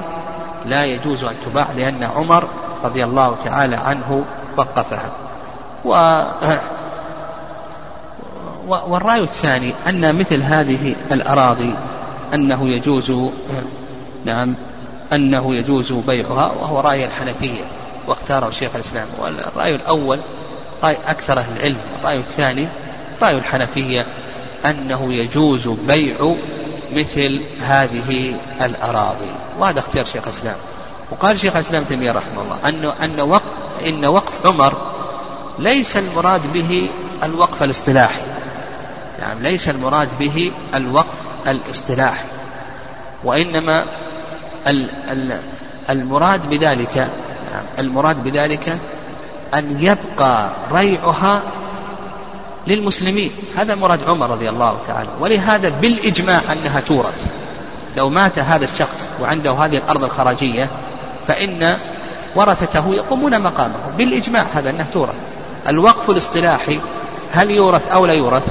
[0.67, 2.49] لا يجوز أن تباع لأن عمر
[2.85, 4.25] رضي الله تعالى عنه
[4.57, 5.13] وقفها.
[5.85, 6.23] و
[8.69, 11.75] والرأي الثاني أن مثل هذه الأراضي
[12.35, 13.13] أنه يجوز
[14.25, 14.55] نعم
[15.13, 17.65] أنه يجوز بيعها وهو رأي الحنفية
[18.09, 19.07] واختاره شيخ الإسلام.
[19.19, 20.21] والرأي الأول
[20.83, 21.77] رأي أكثر أهل العلم.
[22.01, 22.69] الرأي الثاني
[23.23, 24.07] رأي الحنفية
[24.67, 26.37] أنه يجوز بيع
[26.93, 29.31] مثل هذه الأراضي.
[29.59, 30.57] وهذا اختيار شيخ الإسلام.
[31.11, 33.43] وقال شيخ الإسلام تيمية رحمه الله أنه أن وقف
[33.87, 34.93] إن وقف عمر
[35.59, 36.89] ليس المراد به
[37.23, 38.23] الوقف الاصطلاحي.
[39.21, 41.19] نعم ليس المراد به الوقف
[41.49, 42.27] الاصطلاحي.
[43.25, 43.85] وإنما
[45.91, 46.97] المراد بذلك
[47.53, 48.79] نعم المراد بذلك
[49.55, 51.43] أن يبقى ريعها
[52.67, 53.31] للمسلمين.
[53.57, 55.09] هذا مراد عمر رضي الله تعالى.
[55.21, 57.27] ولهذا بالإجماع أنها تورث.
[57.97, 60.69] لو مات هذا الشخص وعنده هذه الأرض الخراجية
[61.27, 61.77] فإن
[62.37, 63.77] ورثته يقومون مقامه.
[63.99, 65.15] بالإجماع هذا أنه تورث.
[65.69, 66.81] الوقف الاصطلاحي
[67.33, 68.49] هل يورث أو لا يورث؟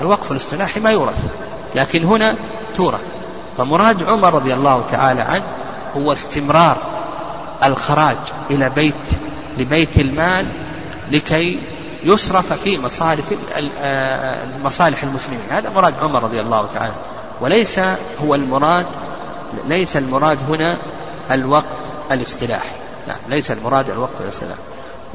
[0.00, 1.24] الوقف الاصطلاحي ما يورث
[1.74, 2.36] لكن هنا
[2.76, 3.00] تورث.
[3.58, 5.44] فمراد عمر رضي الله تعالى عنه
[5.96, 6.76] هو استمرار
[7.64, 8.16] الخراج
[8.50, 8.94] إلى بيت
[9.58, 10.46] لبيت المال
[11.10, 11.60] لكي
[12.02, 13.24] يصرف في مصالح
[13.82, 15.40] آه، مصالح المسلمين.
[15.50, 16.94] هذا مراد عمر رضي الله تعالى.
[17.40, 17.80] وليس
[18.24, 18.86] هو المراد
[19.68, 20.76] ليس المراد هنا
[21.30, 21.76] الوقف
[22.12, 22.70] الاصطلاحي
[23.08, 24.60] نعم ليس المراد الوقف الاصطلاحي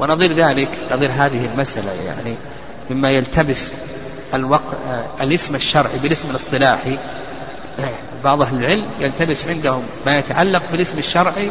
[0.00, 2.34] ونظير ذلك نظير هذه المسألة يعني
[2.90, 3.72] مما يلتبس
[4.34, 6.98] الوقف آه، الاسم الشرعي بالاسم الاصطلاحي.
[8.24, 11.50] بعض أهل العلم يلتبس عندهم ما يتعلق بالاسم الشرعي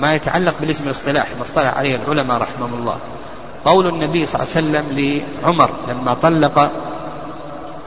[0.00, 2.96] ما يتعلق بالاسم الاصطلاحي ما اصطلح عليه العلماء رحمهم الله.
[3.64, 6.70] قول النبي صلى الله عليه وسلم لعمر لما طلق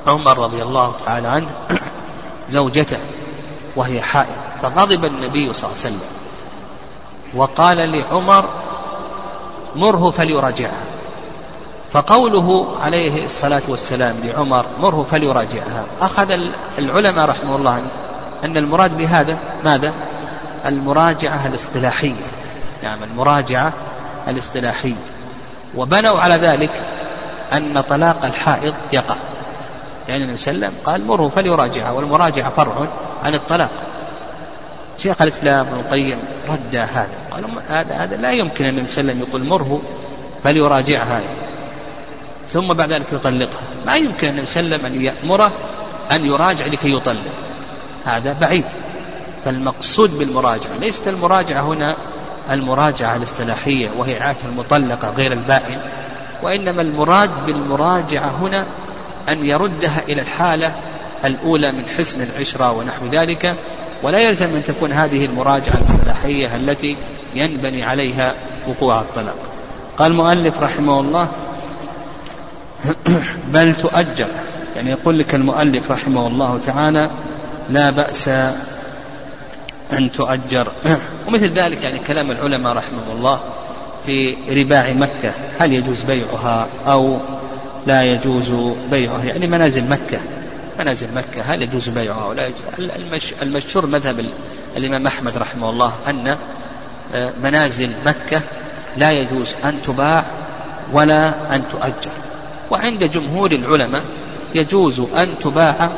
[0.08, 1.50] عمر رضي الله تعالى عنه
[2.50, 2.98] زوجته
[3.76, 4.36] وهي حائض.
[4.62, 6.02] فغضب النبي صلى الله عليه وسلم.
[7.36, 8.50] وقال لعمر
[9.76, 10.84] مره فليراجعها.
[11.92, 15.86] فقوله عليه الصلاة والسلام لعمر مره فليراجعها.
[16.02, 16.40] أخذ
[16.78, 17.86] العلماء رحمه الله
[18.44, 19.94] أن المراد بهذا ماذا؟
[20.66, 22.26] المراجعة الاصطلاحية.
[22.84, 23.74] نعم المراجعة
[24.28, 24.96] الاصطلاحية.
[25.76, 26.72] وبنوا على ذلك
[27.54, 29.16] أن طلاق الحائض يقع.
[30.08, 32.88] لأن النبي صلى الله عليه وسلم قال مره فليراجعها والمراجعة فرع
[33.24, 33.70] عن الطلاق.
[34.98, 37.10] شيخ الإسلام ابن القيم رد هذا.
[37.32, 39.82] قال هذا هذا لا يمكن النبي صلى الله عليه وسلم يقول مره
[40.44, 41.22] فليراجعها.
[42.48, 43.62] ثم بعد ذلك يطلقها.
[43.86, 45.52] ما يمكن النبي صلى الله عليه وسلم أن يأمره
[46.12, 47.32] أن يراجع لكي يطلق.
[48.06, 48.66] هذا بعيد.
[49.46, 51.96] فالمقصود بالمراجعة ليست المراجعة هنا
[52.52, 55.80] المراجعة الاصطلاحية وهي إعادة المطلقة غير البائن
[56.44, 58.66] وإنما المراد بالمراجعة هنا
[59.30, 60.76] أن يردها إلى الحالة
[61.26, 63.56] الأولى من حسن العشرة ونحو ذلك
[64.04, 66.98] ولا يلزم أن تكون هذه المراجعة الاصطلاحية التي
[67.36, 68.34] ينبني عليها
[68.68, 69.36] وقوع الطلاق.
[69.98, 71.32] قال المؤلف رحمه الله
[73.54, 74.28] بل تؤجر
[74.76, 77.10] يعني يقول لك المؤلف رحمه الله تعالى
[77.70, 78.30] لا بأس
[79.94, 80.72] أن تؤجر.
[81.28, 83.40] ومثل ذلك يعني كلام العلماء رحمه الله
[84.06, 85.32] في رباع مكة.
[85.60, 87.20] هل يجوز بيعها أو
[87.88, 88.54] لا يجوز
[88.92, 90.20] بيعها؟ يعني منازل مكة.
[90.80, 92.92] منازل مكة هل يجوز بيعها أو لا يجوز؟
[93.42, 94.26] المشهور مذهب
[94.78, 96.38] الإمام أحمد رحمه الله أن
[97.14, 98.42] آه، منازل مكة
[98.98, 100.26] لا يجوز أن تباع
[100.94, 102.12] ولا أن تؤجر.
[102.72, 104.04] وعند جمهور العلماء
[104.56, 105.92] يجوز أن تباع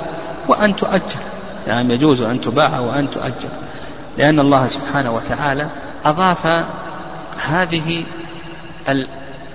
[0.48, 1.20] وأن تؤجر.
[1.68, 3.50] يعني يجوز أن تباع وأن تؤجر.
[4.18, 5.68] لأن الله سبحانه وتعالى
[6.06, 6.66] أضاف
[7.48, 8.04] هذه
[8.90, 9.08] ال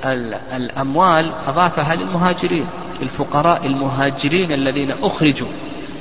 [0.05, 2.67] ال الأموال أضافها للمهاجرين
[3.03, 5.49] الفقراء المهاجرين الذين أخرجوا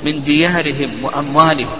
[0.04, 1.76] من ديارهم وأموالهم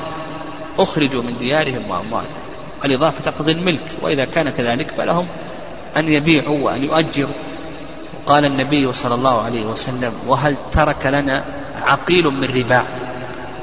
[0.79, 2.41] أخرجوا من ديارهم وأموالهم.
[2.85, 5.27] الإضافة تقضي الملك وإذا كان كذلك فلهم
[5.97, 7.35] أن يبيعوا وأن يؤجروا.
[8.27, 12.85] قال النبي صلى الله عليه وسلم وهل ترك لنا عقيل من رباع؟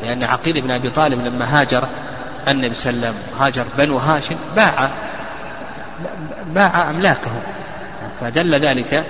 [0.03, 1.87] لأن عقيل بن أبي طالب لما هاجر
[2.47, 4.89] النبي صلى الله عليه وسلم هاجر بنو هاشم باع
[6.53, 7.31] باع أملاكه
[8.21, 9.03] فدل ذلك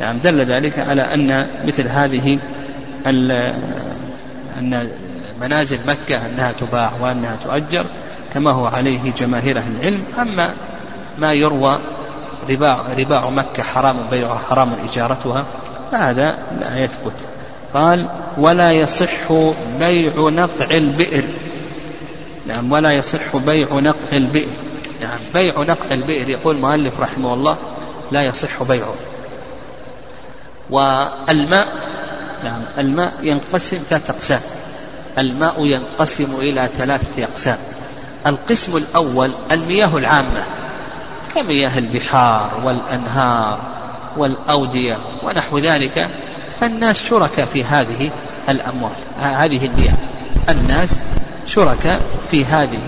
[0.00, 2.38] يعني دل ذلك على أن مثل هذه
[3.06, 4.88] أن
[5.40, 7.86] منازل مكة أنها تباع وأنها تؤجر
[8.34, 10.04] كما هو عليه جماهير أهل العلم.
[10.20, 10.50] أما
[11.18, 11.78] ما يروى
[12.50, 15.44] رباع, رباع مكة حرام بيعها حرام إجارتها
[15.92, 17.12] فهذا لا يثبت.
[17.74, 19.32] قال ولا يصح
[19.78, 21.24] بيع نقع البئر.
[22.46, 24.48] نعم ولا يصح بيع نقع البئر.
[25.00, 27.58] نعم بيع نقع البئر يقول المؤلف رحمه الله
[28.12, 28.94] لا يصح بيعه.
[30.70, 31.68] والماء
[32.44, 34.40] نعم الماء ينقسم ثلاثة أقسام.
[35.18, 37.58] الماء ينقسم إلى ثلاثة أقسام.
[38.26, 40.44] القسم الأول المياه العامة
[41.34, 43.60] كمياه البحار والأنهار
[44.16, 46.08] والأودية ونحو ذلك.
[46.60, 48.10] فالناس شركاء في هذه
[48.48, 49.96] الأموال هذه المياه.
[50.48, 50.94] الناس
[51.46, 52.80] شركاء في هذه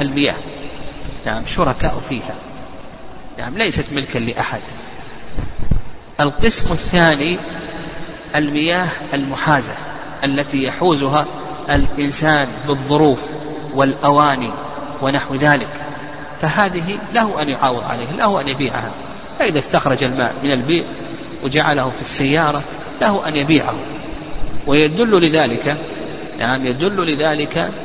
[0.00, 0.34] المياه.
[1.26, 2.34] نعم شركاء فيها.
[3.38, 4.60] نعم ليست ملكا لأحد.
[6.20, 7.36] القسم الثاني
[8.36, 9.72] المياه المحازة
[10.24, 11.26] التي يحوزها
[11.70, 13.28] الإنسان بالظروف
[13.74, 14.52] والأواني
[15.02, 15.84] ونحو ذلك.
[16.42, 18.94] فهذه له أن يعاوض عليه له أن يبيعها.
[19.38, 20.84] فإذا استخرج الماء من البيع
[21.42, 22.62] وجعله في السيارة
[23.00, 23.74] له أن يبيعه.
[24.66, 25.76] ويدل لذلك
[26.38, 27.83] نعم يدل لذلك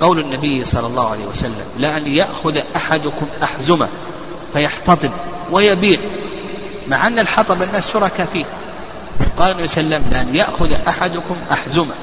[0.00, 3.88] قول النبي صلى الله عليه وسلم لأن يأخذ أحدكم أحزمة
[4.52, 5.10] فيحتطب
[5.52, 5.98] ويبيع
[6.88, 8.44] مع أن الحطب الناس شركاء فيه
[9.38, 11.94] قال النبي صلى الله عليه وسلم لأن يأخذ أحدكم أحزمة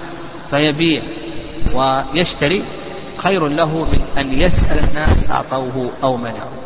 [0.52, 1.02] فيبيع
[1.74, 2.64] ويشتري
[3.18, 6.58] خير له من أن يسأل الناس أعطوه أو منعوا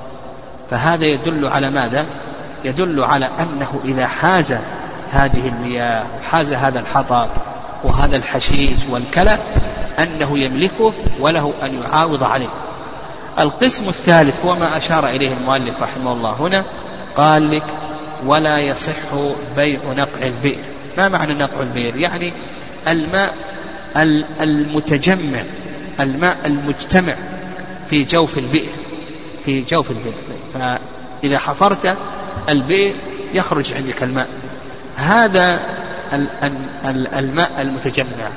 [0.70, 2.06] فهذا يدل على ماذا؟
[2.64, 4.56] يدل على أنه إذا حاز
[5.12, 7.28] هذه المياه حاز هذا الحطب
[7.84, 9.38] وهذا الحشيش والكلى
[10.00, 12.50] أنه يملكه وله أن يعاوض عليه.
[13.40, 16.66] القسم الثالث هو ما أشار إليه المؤلف رحمه الله هنا
[17.18, 17.64] قال لك
[18.26, 19.16] ولا يصح
[19.56, 20.64] بيع نقع البئر.
[20.98, 22.34] ما معنى نقع البئر؟ يعني
[22.88, 23.36] الماء
[24.42, 25.44] المتجمع
[26.00, 27.16] الماء المجتمع
[27.90, 28.72] في جوف البئر
[29.46, 30.14] في جوف البئر.
[30.54, 31.98] فإذا حفرت
[32.50, 32.96] البئر
[33.34, 34.28] يخرج عندك الماء.
[34.96, 35.60] هذا
[37.18, 38.30] الماء المتجمع.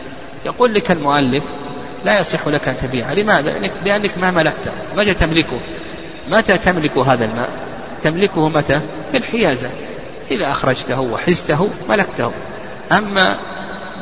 [0.45, 1.45] يقول لك المؤلف
[2.05, 3.15] لا يصح لك أن تبيعه.
[3.15, 4.71] لماذا؟ لأنك ما ملكته.
[4.97, 5.61] متى تملكه؟
[6.29, 7.49] متى تملك هذا الماء؟
[8.03, 8.81] تملكه متى؟
[9.13, 9.71] في الحيازة
[10.31, 12.33] إذا أخرجته وحزته ملكته.
[12.93, 13.39] أما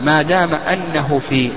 [0.00, 1.50] ما دام أنه في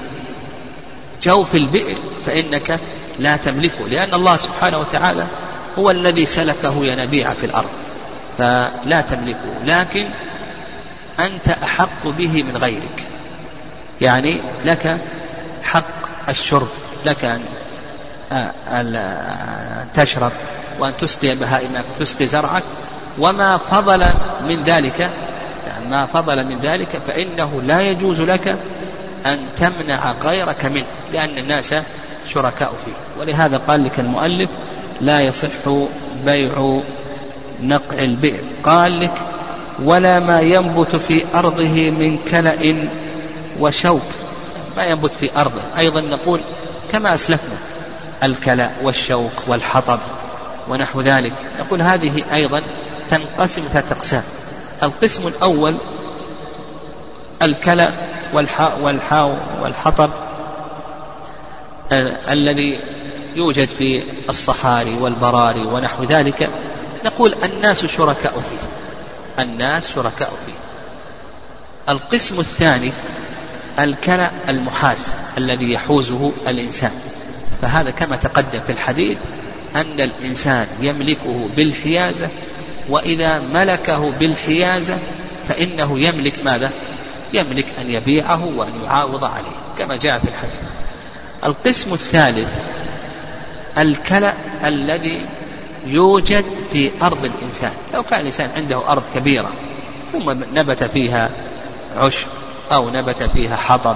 [1.23, 2.79] جوف البئر فإنك
[3.19, 5.25] لا تملكه لأن الله سبحانه وتعالى
[5.77, 7.69] هو الذي سلكه ينابيع في الأرض.
[8.37, 9.63] فلا تملكه.
[9.65, 10.05] لكن
[11.19, 13.03] أنت أحق به من غيرك.
[14.01, 14.97] يعني لك
[15.63, 15.85] حق
[16.29, 16.67] الشرب
[17.05, 17.39] لك
[18.67, 18.99] أن
[19.93, 20.31] تشرب
[20.79, 22.63] وأن تسقي بهائمك تسقي زرعك.
[23.19, 24.05] وما فضل
[24.41, 24.99] من ذلك
[25.67, 28.57] يعني ما فضل من ذلك فإنه لا يجوز لك
[29.25, 31.75] أن تمنع غيرك منه لأن الناس
[32.27, 33.21] شركاء فيه.
[33.21, 34.49] ولهذا قال لك المؤلف
[35.01, 35.69] لا يصح
[36.25, 36.81] بيع
[37.61, 38.43] نقع البئر.
[38.63, 39.13] قال لك
[39.83, 42.75] ولا ما ينبت في أرضه من كلأ
[43.59, 44.01] وشوك.
[44.77, 45.61] ما ينبت في أرضه.
[45.77, 46.41] أيضا نقول
[46.91, 47.55] كما أسلفنا
[48.23, 49.99] الكلأ والشوك والحطب
[50.69, 51.33] ونحو ذلك.
[51.59, 52.61] نقول هذه أيضا
[53.09, 54.23] تنقسم ثلاثة أقسام.
[54.83, 55.75] القسم الأول
[57.41, 57.89] الكلأ
[58.33, 60.09] والحاء والحاء والحطب
[62.29, 62.79] الذي
[63.35, 66.49] يوجد في الصحاري والبراري ونحو ذلك.
[67.05, 68.84] نقول الناس شركاء فيه.
[69.39, 70.53] الناس شركاء فيه.
[71.89, 72.91] القسم الثاني
[73.79, 76.91] الكلى المحاز الذي يحوزه الإنسان.
[77.61, 79.17] فهذا كما تقدم في الحديث
[79.75, 82.29] أن الإنسان يملكه بالحيازة
[82.89, 84.97] وإذا ملكه بالحيازة
[85.47, 86.71] فإنه يملك ماذا؟
[87.33, 90.59] يملك أن يبيعه وأن يعاوض عليه كما جاء في الحديث.
[91.43, 92.49] القسم الثالث
[93.77, 94.33] الكلأ
[94.65, 95.25] الذي
[95.85, 97.71] يوجد في أرض الإنسان.
[97.93, 99.51] لو كان الإنسان عنده أرض كبيرة
[100.13, 101.29] ثم نبت فيها
[101.95, 102.27] عشب
[102.71, 103.95] أو نبت فيها حطب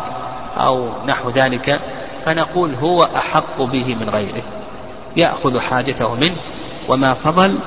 [0.58, 1.80] أو نحو ذلك
[2.26, 4.44] فنقول هو أحق به من غيره.
[5.18, 6.36] يأخذ حاجته منه
[6.88, 7.60] وما فضل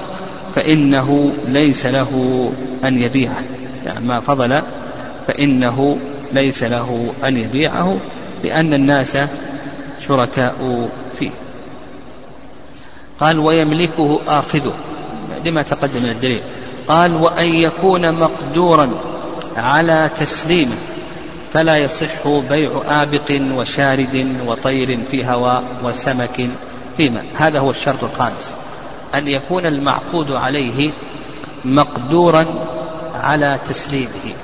[0.55, 2.53] فإنه ليس له
[2.85, 3.43] أن يبيعه.
[3.87, 4.63] يعني ما فضل
[5.27, 5.99] فإنه
[6.33, 7.97] ليس له أن يبيعه
[8.45, 9.19] لأن الناس
[10.07, 11.31] شركاء فيه.
[13.23, 14.73] قال ويملكه آخذه.
[15.47, 16.41] لما تقدم من الدليل.
[16.89, 18.91] قال وأن يكون مقدورا
[19.57, 20.77] على تسليمه
[21.53, 26.49] فلا يصح بيع آبق وشارد وطير في هواء وسمك
[26.97, 27.25] في ماء.
[27.37, 28.55] هذا هو الشرط الخامس.
[29.15, 30.91] أن يكون المعقود عليه
[31.65, 32.47] مقدورا
[33.15, 34.35] على تسليمه.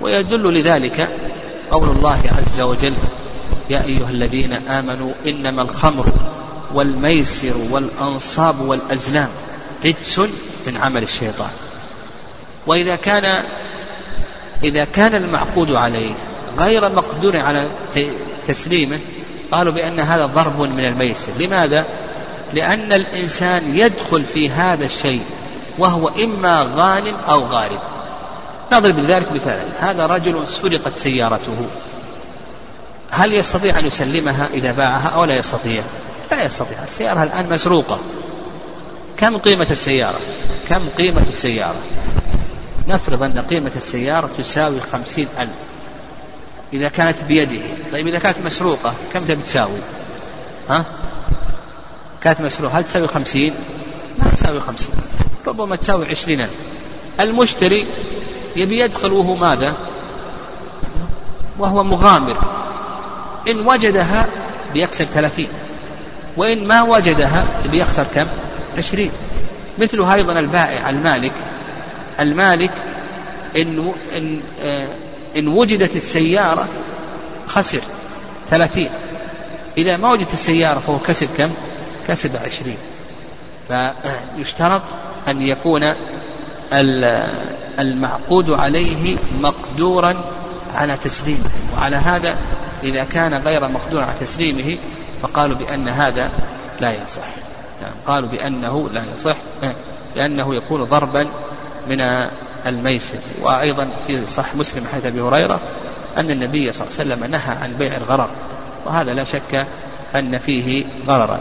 [0.00, 1.08] ويدل لذلك
[1.70, 2.94] قول الله عز وجل
[3.70, 6.06] يا أيها الذين آمنوا إنما الخمر
[6.74, 9.28] والميسر والأنصاب والأزلام
[9.84, 10.18] رجس
[10.66, 11.50] من عمل الشيطان.
[12.66, 13.44] وإذا كان
[14.64, 16.14] إذا كان المعقود عليه
[16.58, 17.68] غير مقدور على
[18.46, 18.98] تسليمه
[19.52, 21.32] قالوا بأن هذا ضرب من الميسر.
[21.38, 21.84] لماذا؟
[22.52, 25.22] لأن الإنسان يدخل في هذا الشيء
[25.78, 27.80] وهو إما غانم أو غارب.
[28.72, 29.90] نضرب لذلك مثالا.
[29.90, 31.66] هذا رجل سرقت سيارته.
[33.10, 35.82] هل يستطيع أن يسلمها إذا باعها أو لا يستطيع؟
[36.30, 36.82] لا يستطيع.
[36.84, 37.98] السيارة الآن مسروقة.
[39.16, 40.20] كم قيمة السيارة؟
[40.68, 41.80] كم قيمة السيارة؟
[42.88, 45.50] نفرض أن قيمة السيارة تساوي خمسين ألف.
[46.72, 47.62] إذا كانت بيده.
[47.92, 49.78] طيب إذا كانت مسروقة كم تساوي؟
[50.70, 50.84] ها؟
[52.22, 52.78] كانت مسروقة.
[52.78, 53.54] هل تساوي خمسين؟
[54.18, 54.94] ما تساوي خمسين.
[55.46, 56.54] ربما تساوي عشرين ألف.
[57.20, 57.86] المشتري
[58.56, 59.74] يبي يدخل وهو ماذا؟
[61.58, 62.38] وهو مغامر.
[63.48, 64.26] إن وجدها
[64.72, 65.48] بيكسب ثلاثين.
[66.36, 68.26] وإن ما وجدها بيخسر كم؟
[68.78, 69.10] عشرين.
[69.78, 71.32] مثل أيضا البائع المالك.
[72.20, 72.72] المالك
[73.56, 74.88] إن, إن, آه،
[75.36, 76.68] إن وجدت السيارة
[77.46, 77.80] خسر
[78.50, 78.90] ثلاثين.
[79.78, 81.50] إذا ما وجدت السيارة فهو كسب كم؟
[82.08, 82.76] كسب عشرين.
[83.68, 84.82] فيشترط
[85.28, 85.92] أن يكون
[87.78, 90.24] المعقود عليه مقدورا
[90.74, 91.44] على تسليمه.
[91.76, 92.36] وعلى هذا
[92.82, 94.76] إذا كان غير مقدور على تسليمه
[95.22, 96.30] فقالوا بأن هذا
[96.80, 97.28] لا يصح.
[97.82, 99.36] يعني قالوا بأنه لا يصح.
[100.16, 101.26] لأنه يكون ضربا
[101.88, 102.00] من
[102.66, 103.18] الميسر.
[103.42, 105.60] وأيضا في صح مسلم حديث أبي هريرة
[106.16, 108.30] أن النبي صلى الله عليه وسلم نهى عن بيع الغرر.
[108.86, 109.66] وهذا لا شك
[110.14, 111.40] أن فيه غررا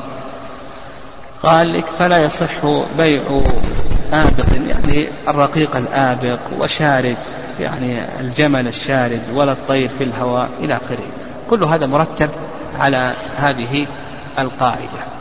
[1.43, 2.65] قال لك فلا يصح
[2.97, 3.41] بيع
[4.13, 7.17] آبق يعني الرقيق الآبق وشارد
[7.59, 11.05] يعني الجمل الشارد ولا الطير في الهواء إلى آخره.
[11.49, 12.29] كل هذا مرتب
[12.75, 13.87] على هذه
[14.39, 15.19] القاعدة.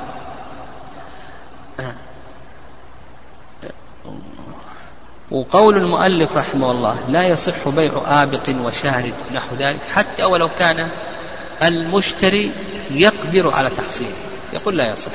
[5.30, 10.88] وقول المؤلف رحمه الله لا يصح بيع آبق وشارد نحو ذلك حتى ولو كان
[11.62, 12.50] المشتري
[12.90, 14.16] يقدر على تحصيله
[14.52, 15.12] يقول لا يصح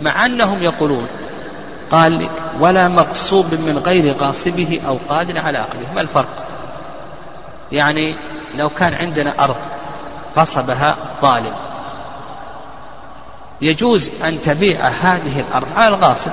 [0.00, 1.08] مع أنهم يقولون
[1.94, 2.28] قال
[2.60, 6.46] ولا مغصوب من غير غاصبه أو قادر على عقله ما الفرق؟
[7.72, 8.14] يعني
[8.54, 9.56] لو كان عندنا أرض
[10.36, 11.52] غصبها ظالم.
[13.60, 16.30] يجوز أن تبيع هذه الأرض على الغاصب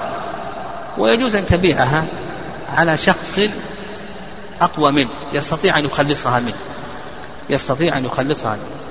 [0.98, 2.06] ويجوز أن تبيعها
[2.78, 3.40] على شخص
[4.62, 6.58] أقوى منه يستطيع أن يخلصها منه.
[7.50, 8.82] يستطيع أن يخلصها منه.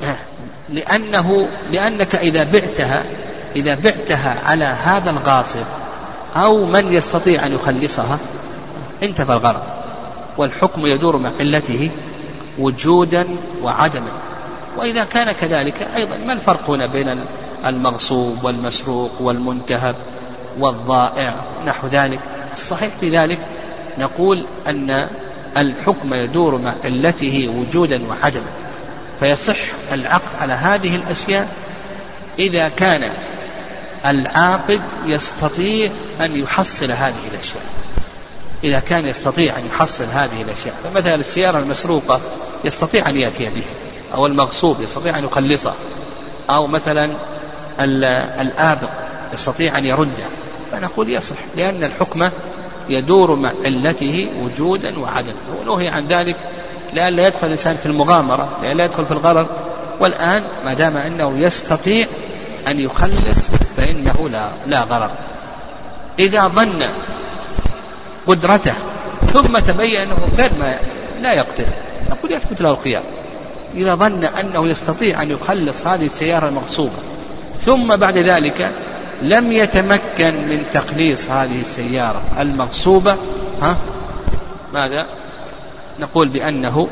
[0.00, 0.16] نعم.
[0.68, 3.04] لأنه لأنك إذا بعتها
[3.56, 5.64] إذا بعتها على هذا الغاصب
[6.36, 8.18] أو من يستطيع أن يخلصها
[9.02, 9.62] انتفى الغرض.
[10.38, 11.90] والحكم يدور مع علته
[12.58, 13.26] وجودا
[13.62, 14.10] وعدما.
[14.76, 17.24] وإذا كان كذلك أيضا ما الفرق هنا بين
[17.66, 19.94] المغصوب والمسروق والمنتهب
[20.58, 21.34] والضائع
[21.66, 22.20] نحو ذلك؟
[22.52, 23.38] الصحيح في ذلك
[23.98, 25.08] نقول أن
[25.56, 28.46] الحكم يدور مع علته وجودا وعدما.
[29.20, 29.56] فيصح
[29.92, 31.48] العقد على هذه الأشياء
[32.38, 33.12] إذا كان
[34.06, 37.62] العاقد يستطيع أن يحصل هذه الأشياء.
[38.64, 42.20] إذا كان يستطيع أن يحصل هذه الأشياء فمثلا السيارة المسروقة
[42.64, 43.74] يستطيع أن يأتي بها
[44.14, 45.74] أو المغصوب يستطيع أن يخلصه
[46.50, 47.10] أو مثلا
[48.40, 48.90] الآبق
[49.32, 50.24] يستطيع أن يرده.
[50.72, 52.30] فنقول يصح لأن الحكم
[52.88, 55.34] يدور مع علته وجودا وعدما.
[55.60, 56.36] ونهي عن ذلك
[56.92, 59.46] لئلا يدخل الإنسان في المغامرة لئلا يدخل في الغرر
[60.00, 62.06] والآن ما دام أنه يستطيع
[62.70, 65.10] أن يخلص فإنه لا, لا غرر
[66.18, 66.82] إذا ظن
[68.26, 68.74] قدرته
[69.32, 70.78] ثم تبين أنه غير ما
[71.22, 71.66] لا يقدر
[72.10, 73.02] نقول يثبت له الخيار
[73.74, 76.98] إذا ظن أنه يستطيع أن يخلص هذه السيارة المغصوبة
[77.60, 78.72] ثم بعد ذلك
[79.22, 83.16] لم يتمكن من تخليص هذه السيارة المغصوبة
[83.62, 83.76] ها؟
[84.72, 85.06] ماذا؟
[86.00, 86.88] نقول بأنه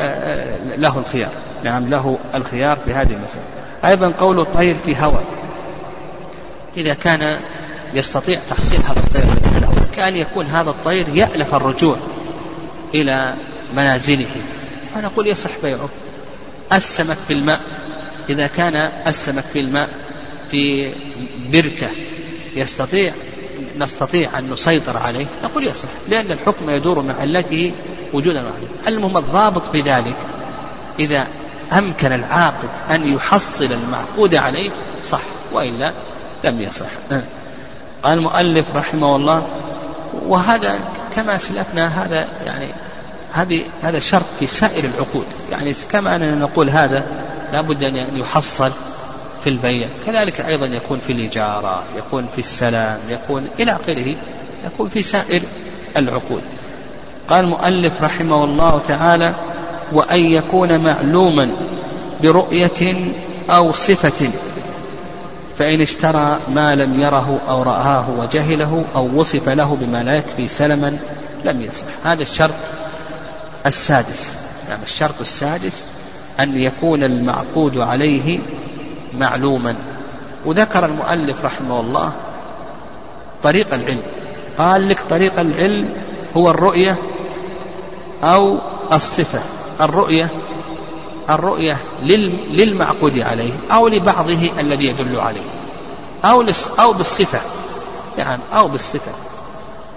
[0.00, 1.30] آه، آه، له الخيار.
[1.64, 3.42] نعم له الخيار في هذه المسألة.
[3.84, 5.24] أيضا قول الطير في هواء.
[6.76, 7.40] إذا كان
[7.94, 9.24] يستطيع تحصيل هذا الطير
[9.96, 11.96] كأن يكون هذا الطير يألف الرجوع
[12.94, 13.34] إلى
[13.74, 14.26] منازله.
[14.94, 15.88] فنقول يصح بيعه.
[16.72, 17.60] السمك في الماء
[18.28, 19.88] إذا كان السمك في الماء
[20.50, 20.92] في
[21.52, 21.88] بركة
[22.56, 23.12] يستطيع
[23.78, 27.72] نستطيع أن نسيطر عليه نقول يصح لأن الحكم يدور مع علته
[28.12, 30.16] وجودا واحدا المهم الضابط بذلك
[30.98, 31.26] إذا
[31.72, 34.70] أمكن العاقد أن يحصل المعقود عليه
[35.02, 35.92] صح وإلا
[36.44, 36.86] لم يصح.
[38.02, 39.46] قال المؤلف رحمه الله
[40.26, 40.78] وهذا
[41.16, 42.66] كما سلفنا هذا يعني
[43.32, 45.26] هذه هذا شرط في سائر العقود.
[45.50, 47.04] يعني كما أننا نقول هذا
[47.52, 48.72] لابد أن يحصل
[49.44, 49.88] في البيع.
[50.06, 54.16] كذلك أيضا يكون في الإجارة يكون في السلام يكون إلى آخره
[54.64, 55.42] يكون في سائر
[55.96, 56.42] العقود.
[57.28, 59.34] قال المؤلف رحمه الله تعالى
[59.92, 61.50] وأن يكون معلوما
[62.22, 63.12] برؤية
[63.50, 64.30] أو صفة
[65.58, 70.96] فإن اشترى ما لم يره أو رآه وجهله أو وصف له بما لا يكفي سلما
[71.44, 71.84] لم يصح.
[72.04, 72.54] هذا الشرط
[73.66, 74.34] السادس.
[74.68, 75.86] يعني الشرط السادس
[76.40, 78.38] أن يكون المعقود عليه
[79.18, 79.74] معلوما.
[80.44, 82.12] وذكر المؤلف رحمه الله
[83.42, 84.02] طريق العلم.
[84.58, 85.88] قال لك طريق العلم
[86.36, 86.96] هو الرؤية
[88.22, 88.58] أو
[88.92, 89.40] الصفة.
[89.80, 90.28] الرؤية
[91.30, 91.76] الرؤية
[92.50, 95.50] للمعقود عليه أو لبعضه الذي يدل عليه
[96.24, 96.44] أو
[96.78, 97.40] أو بالصفة
[98.18, 99.12] يعني أو بالصفة.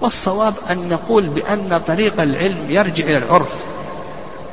[0.00, 3.54] والصواب أن نقول بأن طريق العلم يرجع إلى العرف.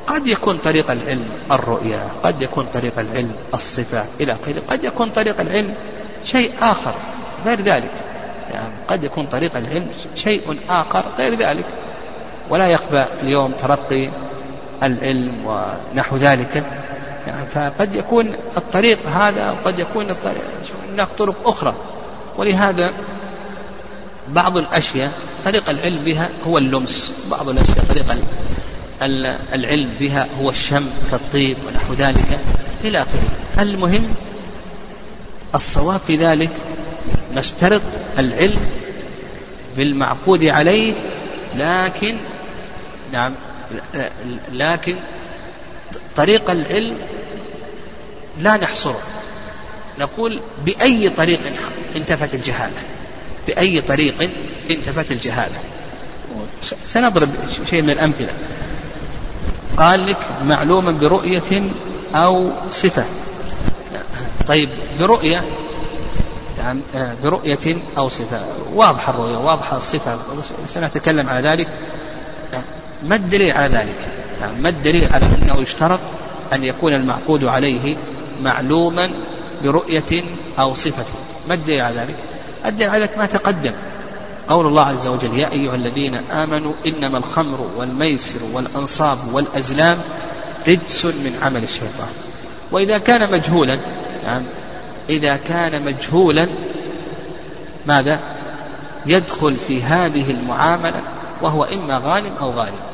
[0.06, 5.40] قد يكون طريق العلم الرؤيا قد يكون طريق العلم الصفة إلى آخره قد يكون طريق
[5.40, 5.74] العلم
[6.24, 6.94] شيء آخر
[7.46, 7.92] غير ذلك.
[8.52, 11.66] يعني قد يكون طريق العلم شيء آخر غير ذلك.
[12.50, 14.10] ولا يخفى اليوم ترقي
[14.82, 16.64] العلم ونحو ذلك.
[17.26, 20.44] يعني فقد يكون الطريق هذا وقد يكون الطريق
[20.92, 21.74] هناك طرق أخرى.
[22.38, 22.92] ولهذا
[24.28, 25.12] بعض الأشياء
[25.44, 27.12] طريق العلم بها هو اللمس.
[27.30, 28.16] بعض الأشياء طريق
[29.54, 32.38] العلم بها هو الشم كالطيب ونحو ذلك
[32.84, 33.62] إلى آخره.
[33.62, 34.14] المهم
[35.54, 36.50] الصواب في ذلك
[37.34, 37.82] نشترط
[38.18, 38.60] العلم
[39.76, 40.94] بالمعقود عليه
[41.54, 42.16] لكن
[43.12, 43.32] نعم
[44.52, 44.96] لكن
[46.16, 46.98] طريق العلم
[48.40, 49.00] لا نحصره.
[49.98, 51.40] نقول بأي طريق
[51.96, 52.82] انتفت الجهالة.
[53.46, 54.30] بأي طريق
[54.70, 55.58] انتفت الجهالة.
[56.62, 57.28] سنضرب
[57.70, 58.32] شيء من الأمثلة.
[59.76, 61.62] قال لك معلوما برؤية
[62.14, 63.04] أو صفة.
[64.48, 64.68] طيب
[64.98, 65.44] برؤية
[66.58, 66.80] يعني
[67.22, 68.44] برؤية أو صفة.
[68.72, 70.18] واضحة الرؤية واضحة الصفة.
[70.66, 71.68] سنتكلم على ذلك.
[73.04, 74.08] ما الدليل على ذلك؟
[74.62, 76.00] ما الدليل على أنه يشترط
[76.52, 77.96] أن يكون المعقود عليه
[78.42, 79.10] معلوما
[79.62, 80.24] برؤية
[80.58, 81.04] أو صفة؟
[81.48, 82.16] ما الدليل على ذلك؟
[82.66, 83.72] الدليل على ذلك ما تقدم.
[84.48, 89.98] قول الله عز وجل يا أيها الذين آمنوا إنما الخمر والميسر والأنصاب والأزلام
[90.68, 92.08] رجس من عمل الشيطان.
[92.72, 93.78] وإذا كان مجهولا
[94.24, 94.46] يعني
[95.10, 96.48] إذا كان مجهولا
[97.86, 98.20] ماذا؟
[99.06, 101.00] يدخل في هذه المعاملة
[101.42, 102.91] وهو إما غانم أو غارم.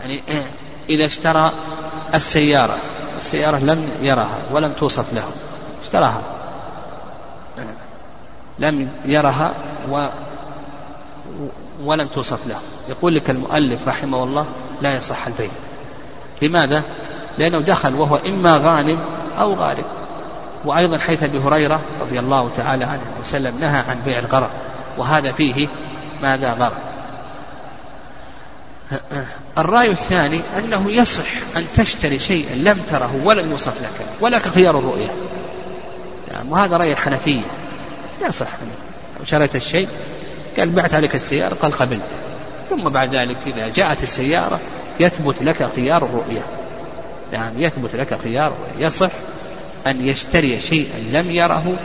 [0.00, 0.22] يعني
[0.90, 1.52] إذا اشترى
[2.14, 2.76] السيارة
[3.18, 5.24] السيارة لم يرها ولم توصف له
[5.82, 6.22] اشتراها.
[8.58, 9.54] لم يرها
[9.90, 10.06] و
[11.82, 12.60] ولم توصف له.
[12.88, 14.46] يقول لك المؤلف رحمه الله
[14.82, 15.50] لا يصح البيع.
[16.42, 16.82] لماذا؟
[17.38, 18.98] لأنه دخل وهو إما غانم
[19.38, 19.84] أو غارب
[20.64, 24.50] وأيضا حيث أبي هريرة رضي الله تعالى عنه وسلم نهى عن بيع الغرر
[24.98, 25.68] وهذا فيه
[26.22, 26.95] ماذا غرر؟
[29.58, 35.10] الرأي الثاني أنه يصح أن تشتري شيئا لم تره ولم يوصف لك ولك خيار الرؤية.
[36.30, 37.42] يعني وهذا رأي الحنفية
[38.26, 38.48] يصح
[39.24, 39.88] شريت الشيء
[40.58, 42.10] قال بعت عليك السيارة قال قبلت.
[42.70, 44.60] ثم بعد ذلك إذا جاءت السيارة
[45.00, 46.46] يثبت لك خيار الرؤية.
[47.32, 49.10] يعني يثبت لك خيار يصح
[49.86, 51.76] أن يشتري شيئا لم يره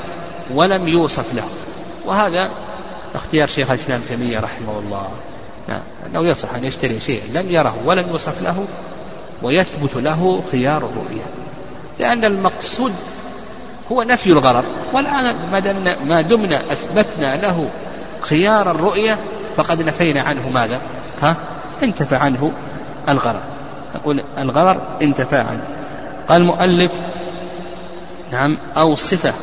[0.54, 1.50] ولم يوصف له.
[2.06, 2.50] وهذا
[3.16, 5.10] اختيار شيخ الإسلام تيمية رحمه الله.
[5.68, 8.66] نعم أنه يصح أن يشتري شيئا لم يره ولم يوصف له
[9.44, 11.24] ويثبت له خيار الرؤية
[12.00, 12.94] لأن المقصود
[13.92, 14.64] هو نفي الغرر.
[14.94, 15.36] والآن
[16.06, 17.70] ما دمنا أثبتنا له
[18.22, 19.18] خيار الرؤية
[19.56, 20.82] فقد نفينا عنه ماذا؟
[21.22, 21.36] ها؟
[21.84, 22.52] انتفى عنه
[23.10, 23.42] الغرر.
[23.96, 25.64] نقول الغرر انتفى عنه.
[26.30, 26.92] قال المؤلف
[28.32, 29.34] نعم أو صفة.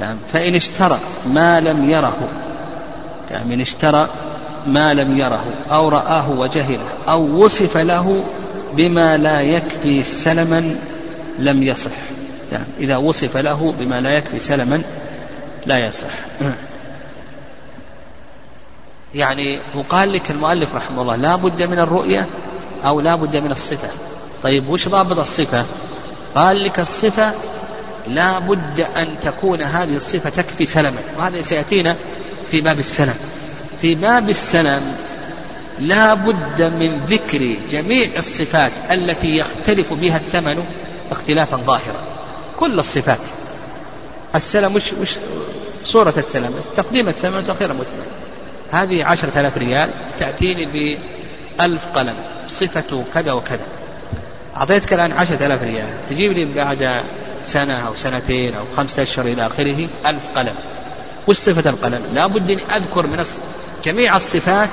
[0.00, 2.28] نعم فإن اشترى ما لم يره.
[3.30, 4.08] يعني إن اشترى
[4.66, 8.24] ما لم يره أو رآه وجهله أو وصف له
[8.72, 10.76] بما لا يكفي سلما
[11.38, 11.90] لم يصح.
[12.52, 14.82] يعني إذا وصف له بما لا يكفي سلما
[15.66, 16.08] لا يصح.
[19.14, 22.26] يعني وقال لك المؤلف رحمه الله لا بد من الرؤية
[22.84, 23.88] أو لا بد من الصفة.
[24.42, 25.64] طيب وش ضابط الصفة؟
[26.34, 27.32] قال لك الصفة
[28.08, 31.96] لا بد أن تكون هذه الصفة تكفي سلما وهذا سيأتينا
[32.50, 33.14] في باب السلم.
[33.80, 34.96] في باب السلم
[35.78, 40.64] لا بد من ذكر جميع الصفات التي يختلف بها الثمن
[41.10, 42.06] اختلافا ظاهرا.
[42.58, 43.18] كل الصفات.
[44.34, 45.10] السلم وش, وش
[45.84, 48.06] صورة السلم؟ تقديم الثمن وتأخير المثمن.
[48.72, 52.16] هذه عشرة آلاف ريال تأتيني بألف قلم.
[52.48, 53.66] صفة كذا وكذا.
[54.56, 55.88] أعطيتك الآن عشرة آلاف ريال.
[56.10, 57.02] تجيب لي بعد
[57.44, 60.54] سنة أو سنتين أو خمسة أشهر إلى آخره ألف قلم.
[61.28, 63.20] وش صفة القلم؟ لا بد أن أذكر من
[63.86, 64.70] جميع الصفات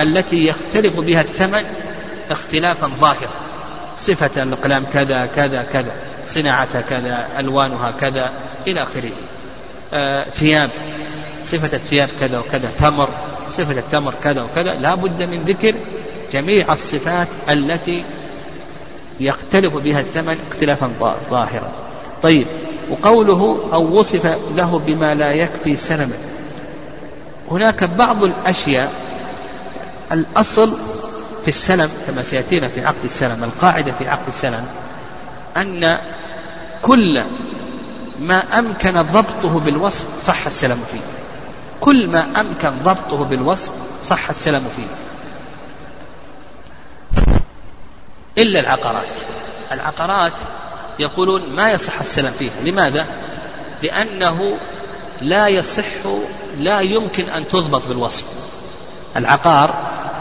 [0.00, 1.64] التي يختلف بها الثمن
[2.30, 3.30] اختلافا ظاهرا.
[3.98, 5.92] صفة الأقلام كذا كذا كذا.
[6.24, 8.30] صناعتها كذا ألوانها كذا
[8.66, 9.10] إلى آخره.
[9.92, 10.70] آه ثياب.
[11.42, 12.70] صفة الثياب كذا وكذا.
[12.78, 13.08] تمر.
[13.48, 14.74] صفة التمر كذا وكذا.
[14.74, 15.74] لا بد من ذكر
[16.32, 18.04] جميع الصفات التي
[19.20, 20.90] يختلف بها الثمن اختلافا
[21.30, 21.72] ظاهرا.
[22.22, 22.46] طيب
[22.90, 26.16] وقوله أو وصف له بما لا يكفي سلمه
[27.50, 28.92] هناك بعض الأشياء
[30.12, 30.72] الأصل
[31.42, 34.66] في السلم كما سيأتينا في عقد السلم القاعدة في عقد السلم
[35.56, 35.98] أن
[36.82, 37.22] كل
[38.18, 41.00] ما أمكن ضبطه بالوصف صح السلم فيه.
[41.80, 43.72] كل ما أمكن ضبطه بالوصف
[44.02, 44.86] صح السلم فيه.
[48.42, 49.16] إلا العقارات.
[49.72, 50.32] العقارات
[50.98, 52.60] يقولون ما يصح السلم فيها.
[52.64, 53.06] لماذا؟
[53.82, 54.58] لأنه
[55.20, 55.84] لا يصح
[56.58, 58.24] لا يمكن أن تضبط بالوصف.
[59.16, 59.74] العقار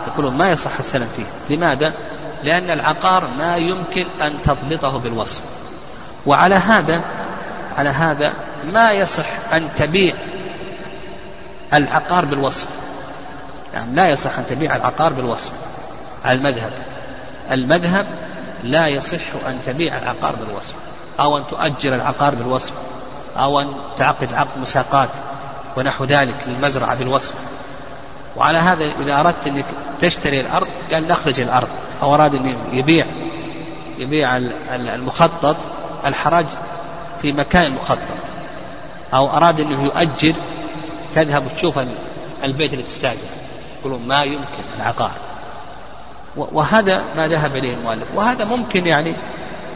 [0.07, 1.55] يقولون ما يصح السلم فيه.
[1.55, 1.93] لماذا؟
[2.43, 5.41] لأن العقار ما يمكن أن تضبطه بالوصف.
[6.25, 7.01] وعلى هذا
[7.77, 8.33] على هذا
[8.73, 10.13] ما يصح أن تبيع
[11.73, 12.67] العقار بالوصف.
[13.73, 15.51] يعني لا يصح أن تبيع العقار بالوصف.
[16.25, 16.71] على المذهب.
[17.51, 18.07] المذهب
[18.63, 20.73] لا يصح أن تبيع العقار بالوصف.
[21.19, 22.73] أو أن تؤجر العقار بالوصف.
[23.37, 25.09] أو أن تعقد عقد مساقات
[25.77, 27.33] ونحو ذلك للمزرعة بالوصف.
[28.35, 29.65] وعلى هذا إذا أردت أنك
[29.99, 31.67] تشتري الأرض قال نخرج الأرض.
[32.01, 33.05] أو أراد أن يبيع
[33.97, 34.37] يبيع
[34.69, 35.57] المخطط
[36.05, 36.45] الحراج
[37.21, 38.17] في مكان المخطط.
[39.13, 40.33] أو أراد أنه يؤجر
[41.15, 41.79] تذهب وتشوف
[42.43, 43.27] البيت اللي تستأجر.
[43.79, 45.11] يقولون ما يمكن العقار.
[46.35, 48.07] وهذا ما ذهب إليه المؤلف.
[48.15, 49.15] وهذا ممكن يعني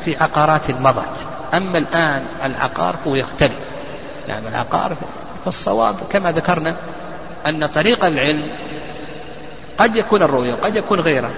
[0.05, 1.27] في عقارات مضت.
[1.53, 3.59] أما الآن العقار فهو يختلف.
[4.27, 4.95] يعني العقار
[5.45, 6.75] فالصواب كما ذكرنا
[7.47, 8.47] أن طريق العلم
[9.77, 11.31] قد يكون الرؤية وقد يكون غيره.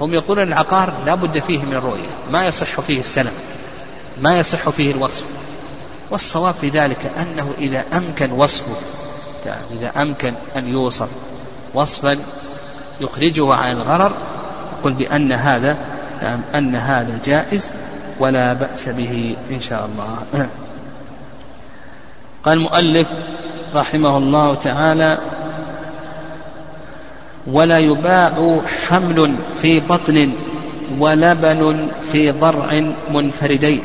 [0.00, 3.32] هم يقولون العقار لا بد فيه من الرؤية ما يصح فيه السلم
[4.20, 5.24] ما يصح فيه الوصف.
[6.10, 8.76] والصواب في ذلك أنه إذا أمكن وصفه
[9.70, 11.08] إذا أمكن أن يوصف
[11.74, 12.18] وصفا
[13.00, 14.12] يخرجه عن الغرر
[14.78, 15.78] يقول بأن هذا
[16.22, 17.72] يعني أن هذا جائز
[18.20, 20.18] ولا بأس به إن شاء الله.
[22.44, 23.08] قال المؤلف
[23.74, 25.18] رحمه الله تعالى
[27.46, 30.32] ولا يباع حمل في بطن
[30.98, 33.82] ولبن في ضرع منفردين.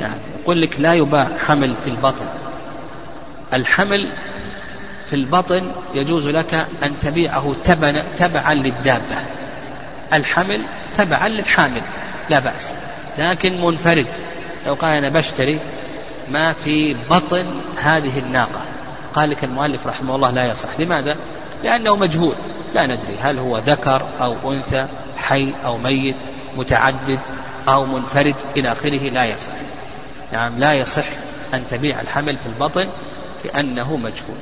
[0.00, 2.24] يعني يقول لك لا يباع حمل في البطن.
[3.54, 4.06] الحمل
[5.10, 5.62] في البطن
[5.94, 7.54] يجوز لك أن تبيعه
[8.16, 9.18] تبعا للدابة.
[10.12, 10.60] الحمل
[10.96, 11.82] تبعا للحامل
[12.30, 12.74] لا بأس.
[13.18, 14.06] لكن منفرد.
[14.66, 15.58] لو قال أنا بشتري
[16.30, 17.46] ما في بطن
[17.76, 18.60] هذه الناقة.
[19.14, 20.68] قال لك المؤلف رحمه الله لا يصح.
[20.78, 21.16] لماذا؟
[21.64, 22.34] لأنه مجهول.
[22.74, 24.86] لا ندري هل هو ذكر أو أنثى
[25.16, 26.16] حي أو ميت
[26.56, 27.20] متعدد
[27.68, 29.52] أو منفرد إلى آخره لا يصح.
[30.32, 31.04] نعم لا يصح
[31.54, 32.88] أن تبيع الحمل في البطن
[33.44, 34.38] لأنه مجهول.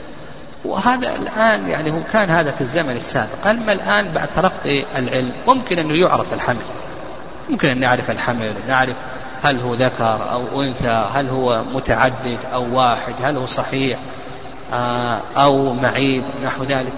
[0.64, 3.46] وهذا الآن يعني هو كان هذا في الزمن السابق.
[3.46, 6.64] أما الآن بعد ترقي العلم ممكن أنه يعرف الحمل.
[7.50, 8.96] ممكن أن نعرف الحمل نعرف
[9.42, 13.98] هل هو ذكر أو أنثى هل هو متعدد أو واحد هل هو صحيح
[14.72, 16.92] آه، أو معيب نحو ذلك.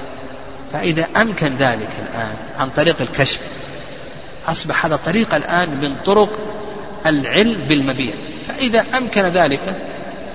[0.72, 3.40] فإذا أمكن ذلك الآن عن طريق الكشف
[4.48, 6.28] أصبح هذا طريق الآن من طرق
[7.06, 8.14] العلم بالمبيع.
[8.48, 9.76] فإذا أمكن ذلك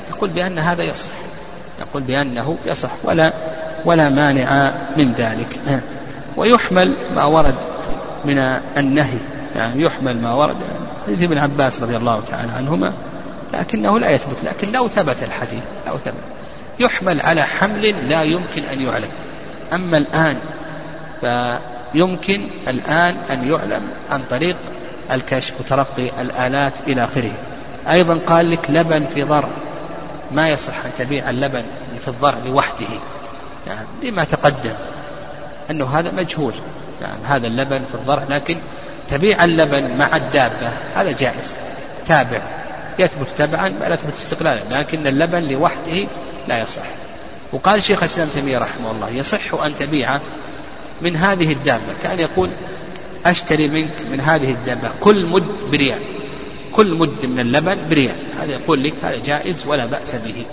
[0.10, 1.10] يقول بأن هذا يصح.
[1.80, 3.34] يقول بأنه يصح ولا
[3.86, 5.82] ولا مانع من ذلك.
[6.38, 7.56] ويحمل ما ورد
[8.26, 8.38] من
[8.78, 9.37] النهي.
[9.58, 10.58] يعني يحمل ما ورد
[11.06, 12.94] حديث ابن عباس رضي الله تعالى عنهما
[13.54, 16.24] لكنه لا يثبت لكن لو ثبت الحديث لو ثبت.
[16.80, 19.10] يحمل على حمل لا يمكن أن يعلم.
[19.74, 20.38] أما الآن
[21.22, 24.56] فيمكن الآن أن يعلم عن طريق
[25.12, 27.32] الكشف وترقي الآلات إلى آخره.
[27.90, 29.50] أيضا قال لك لبن في ضرع
[30.32, 31.64] ما يصح أن تبيع اللبن
[32.02, 32.88] في الضرع لوحده.
[33.68, 34.74] يعني لما تقدم
[35.72, 36.54] أنه هذا مجهول.
[37.02, 38.58] يعني هذا اللبن في الضرع لكن
[39.08, 41.56] تبيع اللبن مع الدابة هذا جائز.
[42.08, 42.42] تابع.
[43.00, 46.08] يثبت تبعا لا يثبت استقلالا لكن اللبن لوحده
[46.48, 46.84] لا يصح.
[47.54, 50.20] وقال شيخ الإسلام تيمية رحمه الله يصح أن تبيع
[51.02, 52.52] من هذه الدابة كان يقول
[53.26, 56.00] أشتري منك من هذه الدابة كل مد بريال
[56.72, 58.24] كل مد من اللبن بريال.
[58.42, 60.46] هذا يقول لك هذا جائز ولا بأس به.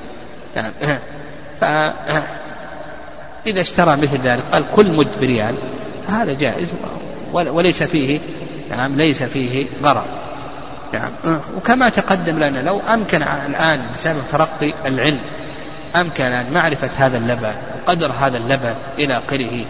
[1.61, 5.55] فإذا اشترى مثل ذلك قال كل مد بريال
[6.09, 6.75] هذا جائز
[7.33, 8.19] وليس فيه
[8.71, 10.05] نعم ليس فيه ضرر.
[10.93, 11.13] نعم
[11.57, 15.21] وكما تقدم لنا لو أمكن الآن بسبب ترقي العلم
[15.97, 17.53] أمكن أن معرفة هذا اللبن
[17.87, 19.65] وقدر هذا اللبن إلى آخره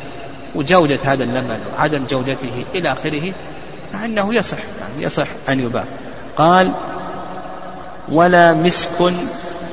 [0.55, 3.33] وجودة هذا اللبن وعدم جودته إلى آخره
[3.93, 5.85] فإنه يصح يعني يصح أن يباع.
[6.37, 6.73] قال
[8.09, 9.13] ولا مسك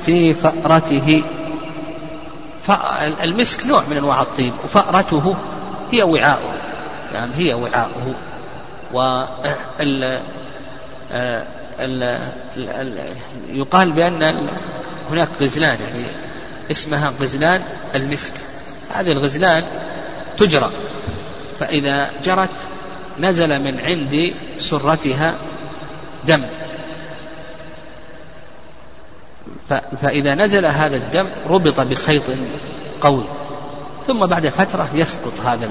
[0.06, 1.22] في فأرته.
[3.22, 5.34] المسك نوع من أنواع الطيب وفأرته
[5.92, 6.54] هي وعاؤه.
[7.14, 8.14] يعني هي وعاؤه.
[8.92, 10.20] وال
[13.48, 14.48] يقال بأن
[15.10, 16.04] هناك غزلان يعني
[16.70, 17.60] اسمها غزلان
[17.94, 18.32] المسك.
[18.90, 19.64] هذه الغزلان
[20.38, 20.70] تجرى
[21.60, 22.50] فإذا جرت
[23.20, 25.34] نزل من عند سرتها
[26.26, 26.44] دم.
[30.02, 32.22] فإذا نزل هذا الدم ربط بخيط
[33.00, 33.24] قوي
[34.06, 35.68] ثم بعد فترة يسقط هذا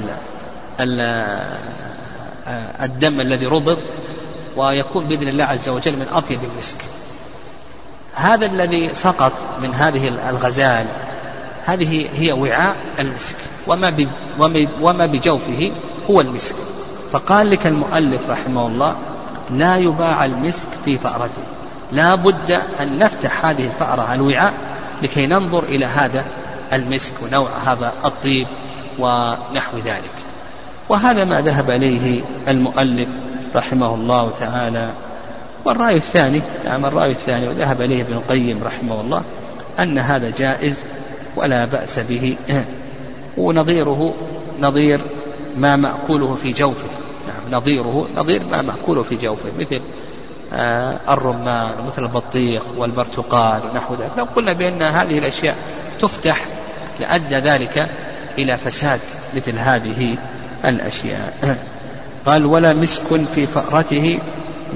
[2.82, 3.78] الدم الذي ربط
[4.58, 6.78] ويكون بإذن الله عز وجل من أطيب المسك.
[8.16, 9.32] هذا الذي سقط
[9.62, 10.86] من هذه الغزال
[11.66, 13.36] هذه هي وعاء المسك.
[13.68, 13.94] وما
[14.82, 15.72] وما بجوفه
[16.10, 16.56] هو المسك.
[17.12, 18.96] فقال لك المؤلف رحمه الله
[19.52, 21.44] لا يباع المسك في فأرته.
[21.92, 24.54] لا بد أن نفتح هذه الفأرة الوعاء
[25.02, 26.26] لكي ننظر إلى هذا
[26.74, 28.48] المسك ونوع هذا الطيب
[29.00, 30.21] ونحو ذلك.
[30.92, 33.08] وهذا ما ذهب إليه المؤلف
[33.56, 34.90] رحمه الله تعالى.
[35.66, 39.24] والرأي الثاني نعم الرأي الثاني وذهب إليه ابن القيم رحمه الله
[39.80, 40.86] أن هذا جائز
[41.36, 42.36] ولا بأس به.
[43.38, 44.14] ونظيره
[44.62, 45.02] نظير
[45.58, 46.88] ما مأكوله في جوفه.
[47.28, 49.82] نعم نظيره نظير ما مأكوله في جوفه مثل
[50.54, 54.12] آه الرمان مثل البطيخ والبرتقال ونحو ذلك.
[54.18, 55.56] لو قلنا بأن هذه الأشياء
[56.00, 56.46] تفتح
[57.00, 57.90] لأدى ذلك
[58.38, 59.00] إلى فساد
[59.36, 60.18] مثل هذه
[60.66, 61.58] الأشياء.
[62.26, 64.20] قال ولا مسك في فأرته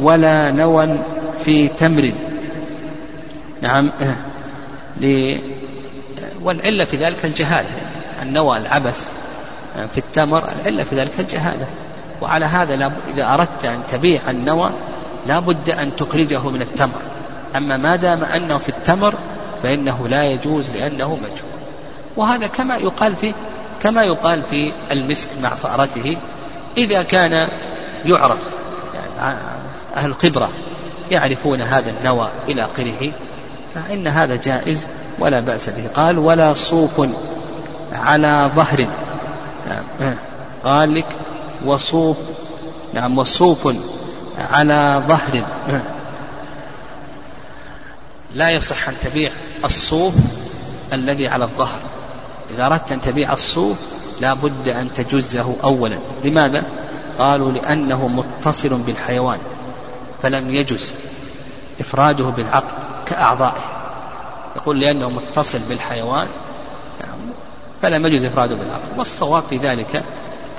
[0.01, 0.97] ولا نوى
[1.45, 2.13] في تمر.
[3.61, 3.91] نعم.
[6.43, 7.69] والعلة في ذلك الجهالة
[8.21, 9.07] النوى العبس
[9.91, 11.67] في التمر العلة في ذلك الجهالة
[12.21, 14.71] وعلى هذا إذا أردت أن تبيع النوى
[15.27, 17.01] لا بد أن تخرجه من التمر.
[17.55, 19.13] أما ما دام أنه في التمر
[19.63, 21.55] فإنه لا يجوز لأنه مجهول.
[22.17, 23.33] وهذا كما يقال في
[23.81, 26.17] كما يقال في المسك مع فأرته
[26.77, 27.47] إذا كان
[28.05, 28.39] يعرف
[28.93, 29.37] يعني
[29.95, 30.49] أهل الخبرة
[31.11, 33.11] يعرفون هذا النوى إلى آخره
[33.75, 34.87] فإن هذا جائز
[35.19, 35.87] ولا بأس به.
[35.95, 37.07] قال ولا صوف
[37.93, 38.87] على ظهر.
[39.69, 40.15] نعم.
[40.63, 41.05] قال لك
[41.65, 42.17] وصوف.
[42.93, 43.17] نعم.
[43.17, 43.75] وصوف
[44.51, 45.43] على ظهر.
[48.35, 49.31] لا يصح أن تبيع
[49.65, 50.13] الصوف
[50.93, 51.79] الذي على الظهر.
[52.53, 53.77] إذا أردت أن تبيع الصوف
[54.21, 55.97] لا بد أن تجزه أولا.
[56.23, 56.63] لماذا؟
[57.17, 59.39] قالوا لأنه متصل بالحيوان
[60.21, 60.93] فلم يجز
[61.79, 63.61] إفراده بالعقد كأعضائه.
[64.55, 66.27] يقول لأنه متصل بالحيوان
[67.81, 68.97] فلم يجوز إفراده بالعقد.
[68.97, 70.03] والصواب في ذلك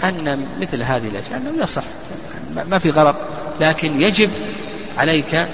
[0.05, 1.83] أن مثل هذه الأشياء أنه يصح
[2.71, 3.15] ما في غرض
[3.61, 4.31] لكن يجب
[4.97, 5.47] عليك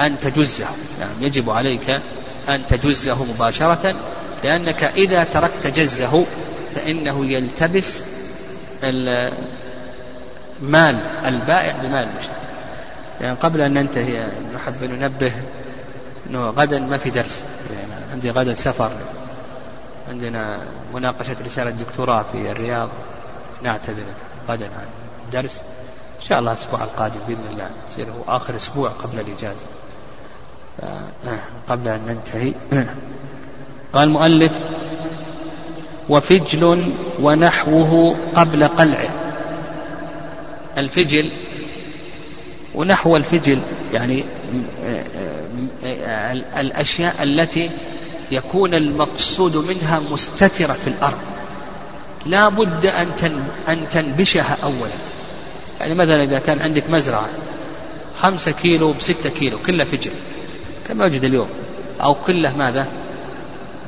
[0.00, 0.66] أن تجزه.
[1.00, 2.00] يعني يجب عليك
[2.48, 3.94] أن تجزه مباشرة
[4.44, 6.24] لأنك إذا تركت جزه
[6.74, 8.02] فإنه يلتبس
[10.60, 12.34] مال البائع بمال المشتري.
[13.20, 15.32] يعني قبل أن ننتهي نحب أن ننبه
[16.26, 17.44] أنه غدا ما في درس.
[17.70, 18.92] يعني عندي غدا سفر.
[20.08, 20.58] عندنا
[20.94, 22.88] مناقشة رسالة دكتوراه في الرياض.
[23.62, 24.04] نعتذر
[24.48, 24.86] غدا عن
[25.32, 25.62] درس
[26.18, 29.66] إن شاء الله الأسبوع القادم بإذن الله يصير هو آخر أسبوع قبل الإجازة.
[31.68, 32.54] قبل أن ننتهي.
[33.92, 34.52] قال المؤلف
[36.08, 39.10] وفجل ونحوه قبل قلعه.
[40.78, 41.32] الفجل
[42.74, 43.60] ونحو الفجل
[43.92, 44.24] يعني
[46.56, 47.70] الأشياء التي
[48.32, 51.18] يكون المقصود منها مستترة في الأرض.
[52.26, 52.86] لا بد
[53.68, 54.98] أن تنبشها أولا.
[55.80, 57.28] يعني مثلا إذا كان عندك مزرعة
[58.18, 60.10] خمسة كيلو بستة كيلو كلها فجل.
[60.88, 61.48] كما يوجد اليوم.
[62.02, 62.86] أو كله ماذا؟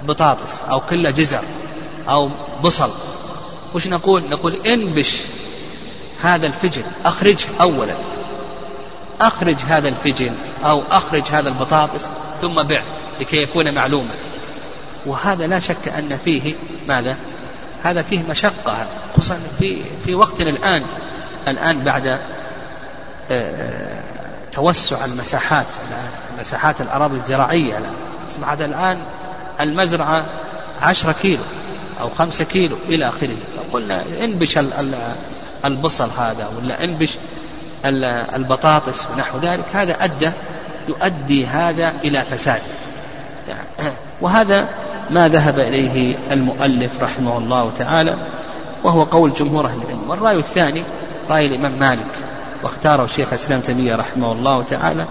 [0.06, 1.42] بطاطس أو كله جزر
[2.08, 2.30] أو
[2.62, 2.90] بصل.
[3.74, 5.16] وش نقول؟ نقول انبش
[6.22, 7.94] هذا الفجل أخرجه أولا.
[9.20, 10.32] أخرج هذا الفجل
[10.64, 12.08] أو أخرج هذا البطاطس
[12.40, 12.82] ثم بع
[13.20, 14.14] لكي يكون معلوما.
[15.06, 16.54] وهذا لا شك أن فيه
[16.88, 17.16] ماذا؟
[17.82, 18.86] هذا فيه مشقة
[19.16, 20.82] خصوصا في في وقتنا الآن.
[21.48, 22.20] الآن بعد
[23.30, 24.02] آه،
[24.52, 25.66] توسع المساحات
[26.40, 27.78] مساحات الأراضي الزراعية.
[27.78, 27.94] الآن
[28.28, 28.98] أصبحت الآن
[29.62, 30.24] المزرعة
[30.80, 31.42] عشرة كيلو
[32.00, 33.36] أو خمسة كيلو إلى آخره.
[33.72, 34.58] قلنا انبش
[35.64, 37.16] البصل هذا ولا انبش
[38.34, 39.64] البطاطس ونحو ذلك.
[39.72, 40.30] هذا أدى
[40.88, 42.60] يؤدي هذا إلى فساد.
[44.20, 44.68] وهذا
[45.10, 48.16] ما ذهب إليه المؤلف رحمه الله تعالى
[48.84, 50.10] وهو قول جمهور أهل العلم.
[50.10, 50.84] والرأي الثاني
[51.30, 52.06] رأي الإمام مالك
[52.62, 55.06] واختاره الشيخ الإسلام تيمية رحمه الله تعالى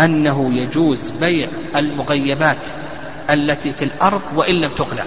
[0.00, 2.56] أنه يجوز بيع المغيبات
[3.30, 5.04] التي في الأرض وإن لم تقلع.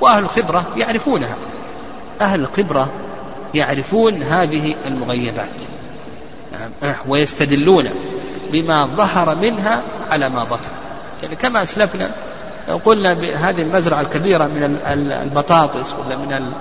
[0.00, 1.36] وأهل الخبرة يعرفونها.
[2.20, 2.90] أهل الخبرة
[3.54, 5.62] يعرفون هذه المغيبات.
[6.52, 6.94] نعم.
[7.08, 7.88] ويستدلون
[8.52, 10.70] بما ظهر منها على ما بطن.
[11.22, 12.10] يعني كما أسلفنا
[12.68, 14.78] لو قلنا بهذه المزرعة الكبيرة من
[15.22, 16.52] البطاطس ولا من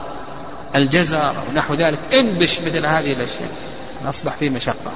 [0.75, 3.49] الجزر أو نحو ذلك انبش مثل هذه الأشياء
[4.09, 4.91] أصبح فيه مشقة.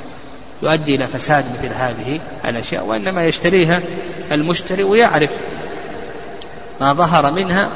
[0.64, 3.82] يؤدي إلى فساد مثل هذه الأشياء وإنما يشتريها
[4.32, 5.30] المشتري ويعرف
[6.82, 7.70] ما ظهر منها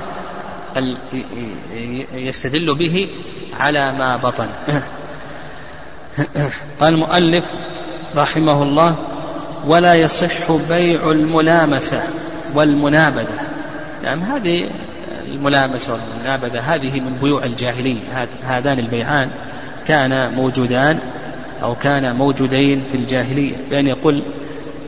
[2.13, 3.09] يستدل به
[3.59, 4.49] على ما بطن.
[6.79, 7.45] قال المؤلف
[8.15, 8.95] رحمه الله
[9.67, 12.03] ولا يصح بيع الملامسة
[12.53, 13.39] والمنابذة.
[14.03, 14.69] نعم هذه
[15.27, 17.99] الملامسة والمنابذة هذه من بيوع الجاهلية.
[18.43, 19.29] هذان البيعان
[19.87, 20.99] كانا موجودان
[21.63, 23.55] أو كانا موجودين في الجاهلية.
[23.69, 24.23] بأن يقول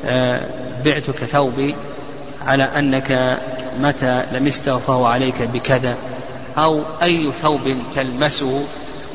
[0.05, 0.41] آه،
[0.86, 1.76] بعتك ثوبي
[2.41, 3.39] على أنك
[3.80, 5.95] متى لمسته فهو عليك بكذا
[6.57, 8.65] أو أي ثوب تلمسه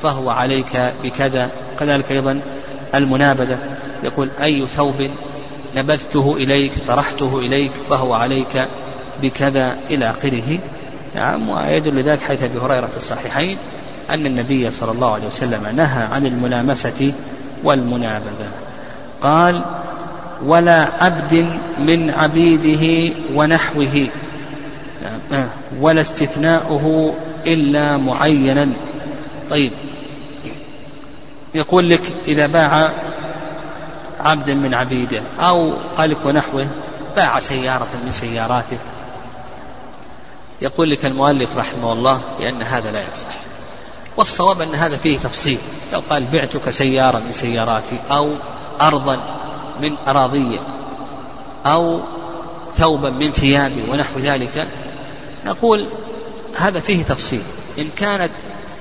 [0.02, 1.50] فهو عليك بكذا.
[1.80, 2.40] كذلك أيضا
[2.94, 3.58] المنابذة
[4.02, 5.10] يقول أي ثوب
[5.76, 8.68] نبذته إليك طرحته إليك فهو عليك
[9.22, 10.58] بكذا إلى آخره.
[11.14, 13.56] نعم ويدل ذلك حيث أبي هريرة في الصحيحين
[14.10, 17.12] أن النبي صلى الله عليه وسلم نهى عن الملامسة
[17.64, 18.48] والمنابذة.
[19.22, 19.62] قال
[20.44, 21.34] ولا عبد
[21.78, 24.08] من عبيده ونحوه.
[25.80, 27.14] ولا استثناؤه
[27.46, 28.72] إلا معينا.
[29.50, 29.72] طيب.
[31.54, 32.92] يقول لك إذا باع
[34.20, 36.66] عبدا من عبيده أو قالك ونحوه
[37.16, 38.78] باع سيارة من سياراته
[40.62, 43.28] يقول لك المؤلف رحمه الله بأن هذا لا يصح.
[44.16, 45.58] والصواب أن هذا فيه تفصيل.
[45.92, 48.30] لو قال بعتك سيارة من سياراتي أو
[48.80, 49.18] أرضا
[49.82, 50.60] من أراضي
[51.66, 52.00] أو
[52.76, 54.68] ثوبا من ثيابي ونحو ذلك
[55.44, 55.86] نقول
[56.58, 57.42] هذا فيه تفصيل.
[57.78, 58.30] إن كانت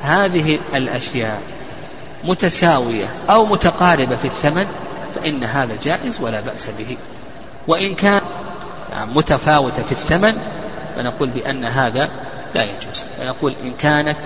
[0.01, 1.41] هذه الأشياء
[2.23, 4.67] متساوية أو متقاربة في الثمن
[5.15, 6.97] فإن هذا جائز ولا بأس به.
[7.67, 8.21] وإن كان
[8.95, 10.37] متفاوتة في الثمن
[10.95, 12.09] فنقول بأن هذا
[12.55, 13.05] لا يجوز.
[13.19, 14.17] فنقول إن كانت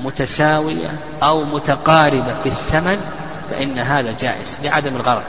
[0.00, 0.88] متساوية
[1.22, 3.00] أو متقاربة في الثمن
[3.50, 5.22] فإن هذا جائز لعدم الغرض.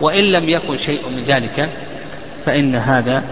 [0.00, 1.68] وإن لم يكن شيء من ذلك
[2.46, 3.22] فإن هذا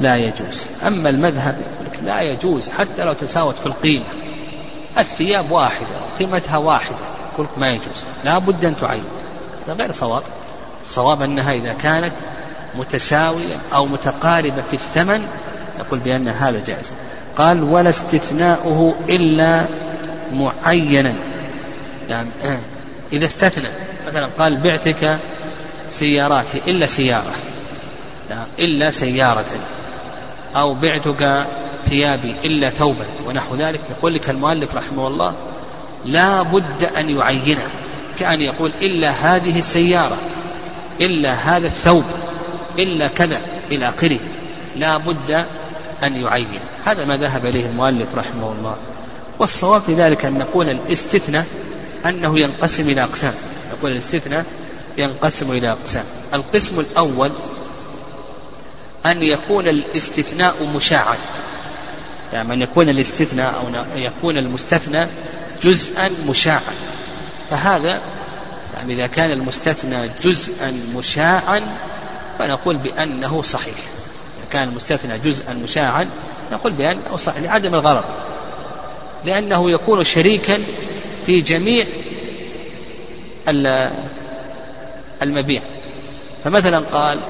[0.00, 0.66] لا يجوز.
[0.86, 1.58] أما المذهب
[2.04, 4.04] لا يجوز حتى لو تساوت في القيمة.
[4.98, 5.86] الثياب واحدة
[6.18, 6.96] قيمتها واحدة
[7.32, 8.06] يقول ما يجوز.
[8.24, 9.04] لا بد أن تعين.
[9.66, 10.22] هذا غير صواب.
[10.82, 12.12] الصواب أنها إذا كانت
[12.74, 15.26] متساوية أو متقاربة في الثمن
[15.78, 16.92] نقول بأن هذا جائز.
[17.38, 19.66] قال ولا استثناؤه إلا
[20.32, 21.14] معينا.
[22.08, 22.30] يعني
[23.12, 23.68] إذا استثنى.
[24.08, 25.18] مثلا قال بعتك
[25.90, 26.60] سياراتي.
[26.66, 27.34] إلا سيارة.
[28.30, 29.44] نعم إلا سيارة.
[30.56, 31.46] أو بعتك
[31.84, 33.80] ثيابي إلا ثوبا ونحو ذلك.
[33.90, 35.34] يقول لك المؤلف رحمه الله
[36.04, 37.68] لا بد أن يعينه
[38.18, 40.16] كأن يقول إلا هذه السيارة
[41.00, 42.04] إلا هذا الثوب
[42.78, 43.40] إلا كذا
[43.72, 44.18] إلى آخره.
[44.76, 45.44] لا بد
[46.02, 46.60] أن يعين.
[46.84, 48.76] هذا ما ذهب إليه المؤلف رحمه الله.
[49.38, 51.46] والصواب في ذلك أن نقول الاستثناء
[52.06, 53.34] أنه ينقسم إلى أقسام.
[53.72, 54.44] نقول الاستثناء
[54.98, 56.04] ينقسم إلى أقسام.
[56.34, 57.30] القسم الأول
[59.06, 61.16] أن يكون الاستثناء مشاعا
[62.32, 65.06] يعني أن يكون الاستثناء أو يكون المستثنى
[65.62, 66.74] جزءا مشاعا
[67.50, 68.00] فهذا
[68.74, 71.62] يعني إذا كان المستثنى جزءا مشاعا
[72.38, 73.74] فنقول بأنه صحيح.
[73.74, 76.06] إذا كان المستثنى جزءا مشاعا
[76.52, 78.04] نقول بأنه صحيح لعدم الغرض.
[79.24, 80.58] لأنه يكون شريكا
[81.26, 81.86] في جميع
[85.22, 85.62] المبيع.
[86.44, 87.20] فمثلا قال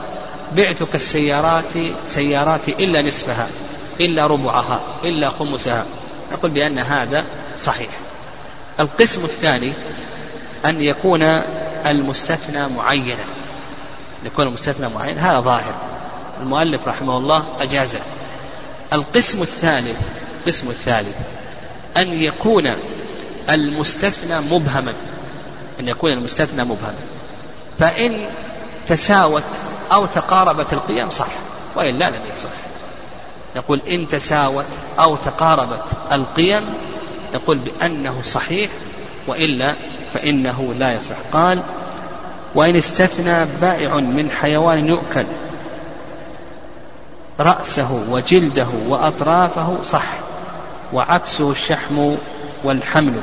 [0.52, 1.72] بعتك السيارات
[2.06, 3.48] سياراتي إلا نصفها
[4.00, 5.86] إلا ربعها إلا خمسها.
[6.32, 7.24] نقول بأن هذا
[7.56, 7.90] صحيح.
[8.80, 9.72] القسم الثاني
[10.64, 11.22] أن يكون
[11.86, 13.24] المستثنى معينا.
[14.24, 15.74] يكون المستثنى معين هذا ظاهر.
[16.40, 18.00] المؤلف رحمه الله أجازه.
[18.92, 20.00] القسم الثالث
[20.40, 21.16] القسم الثالث
[21.96, 22.74] أن يكون
[23.50, 24.92] المستثنى مبهما.
[25.80, 26.94] أن يكون المستثنى مبهما.
[27.78, 28.26] فإن
[28.86, 29.44] تساوت
[29.92, 31.28] أو تقاربت القيم صح
[31.76, 32.50] وإلا لم يصح
[33.56, 34.64] نقول إن تساوت
[34.98, 36.74] أو تقاربت القيم
[37.34, 38.70] نقول بأنه صحيح
[39.26, 39.74] وإلا
[40.14, 41.16] فإنه لا يصح.
[41.32, 41.62] قال
[42.54, 45.26] وإن استثنى بائع من حيوان يؤكل
[47.40, 50.06] رأسه وجلده وأطرافه صح
[50.92, 52.14] وعكسه الشحم
[52.64, 53.22] والحمل.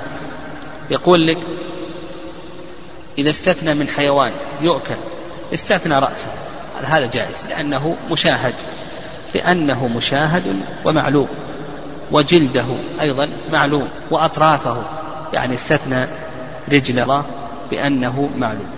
[0.89, 1.37] يقول لك
[3.17, 4.95] إذا استثنى من حيوان يؤكل
[5.53, 6.29] استثنى رأسه.
[6.85, 8.53] هذا جائز لأنه مشاهد
[9.33, 10.43] بأنه مشاهد
[10.85, 11.27] ومعلوم
[12.11, 12.65] وجلده
[13.01, 14.83] أيضا معلوم وأطرافه
[15.33, 16.05] يعني استثنى
[16.71, 17.25] رجل الله
[17.71, 18.69] بأنه معلوم.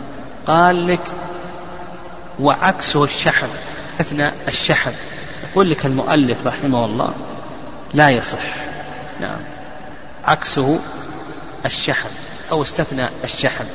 [0.48, 1.02] قال لك
[2.40, 3.48] وعكسه الشحم
[4.02, 4.92] استثنى الشحم
[5.52, 7.14] يقول لك المؤلف رحمه الله
[7.94, 8.56] لا يصح.
[9.22, 9.40] نعم.
[10.24, 10.80] عكسه
[11.66, 12.10] الشحم
[12.52, 13.66] أو استثنى الشحم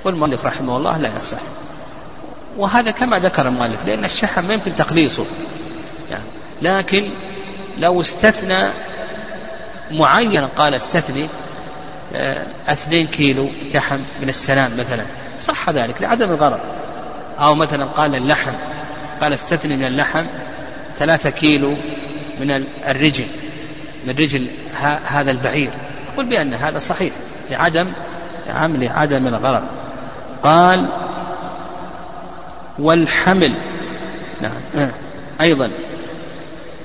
[0.00, 1.38] يقول المؤلف رحمه الله لا يصح.
[2.56, 5.24] وهذا كما ذكر المؤلف لأن الشحم ما يمكن تقليصه.
[6.10, 6.24] يعني
[6.62, 7.04] لكن
[7.78, 8.68] لو استثنى
[9.90, 11.26] معينا قال استثني
[12.14, 15.04] آه، اثنين كيلو لحم من السلام مثلا.
[15.40, 16.60] صح ذلك لعدم الغرض.
[17.38, 18.52] أو مثلا قال اللحم
[19.20, 20.24] قال استثني من اللحم
[20.98, 21.76] ثلاثة كيلو
[22.40, 23.26] من الرجل
[24.06, 24.48] من رجل
[25.06, 25.70] هذا البعير.
[26.16, 27.12] قل بأن هذا صحيح
[27.50, 27.86] لعدم
[28.48, 29.64] نعم لعدم الغرض.
[30.42, 30.88] قال
[32.78, 33.54] والحمل.
[34.40, 34.60] نعم.
[34.76, 34.90] آه.
[35.40, 35.70] أيضا.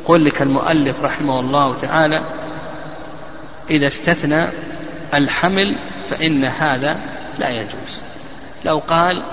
[0.05, 2.21] قل لك المؤلف رحمه الله تعالى
[3.69, 4.45] إذا استثنى
[5.13, 5.75] الحمل
[6.09, 6.99] فإن هذا
[7.39, 8.01] لا يجوز.
[8.65, 9.23] لو قال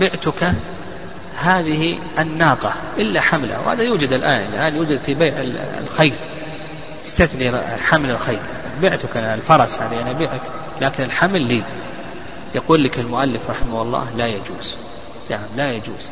[0.00, 0.52] بعتك
[1.42, 5.34] هذه الناقة إلا حملها وهذا يوجد الآن الآن يوجد في بيع
[5.80, 6.14] الخيل.
[7.04, 8.38] استثني حمل الخيل.
[8.82, 10.40] بعتك الفرس هذه أنا أبيعك
[10.80, 11.62] لكن الحمل لي.
[12.54, 14.76] يقول لك المؤلف رحمه الله لا يجوز.
[15.30, 16.10] نعم لا يجوز.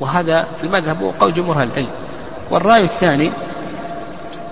[0.00, 1.90] وهذا في المذهب وقول جمهور العلم.
[2.50, 3.32] والرأي الثاني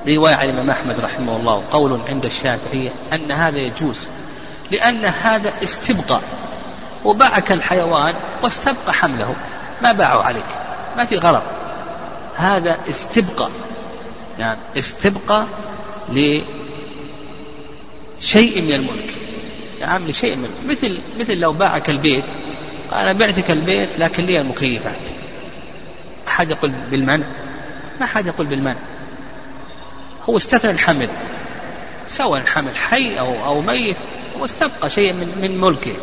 [0.08, 4.06] رواية عن الإمام أحمد رحمه الله قول عند الشافعية أن هذا يجوز
[4.70, 6.20] لأن هذا استبقى.
[7.04, 9.36] وباعك الحيوان واستبقى حمله.
[9.82, 10.46] ما باعوا عليك.
[10.96, 11.42] ما في غرض.
[12.34, 13.48] هذا استبقى.
[14.38, 15.44] نعم استبقى
[16.08, 16.42] لشيء
[18.62, 19.14] من الملك.
[19.80, 22.24] نعم لشيء من مثل مثل لو باعك البيت
[22.90, 24.98] قال أنا بعتك البيت لكن لي المكيفات.
[26.28, 27.26] أحد يقول بالمنع
[28.00, 28.78] ما أحد يقول بالمنع
[30.28, 31.08] هو استثنى الحمل.
[32.06, 33.96] سواء الحمل حي أو أو ميت
[34.38, 35.94] هو استبقى شيء من من ملكه.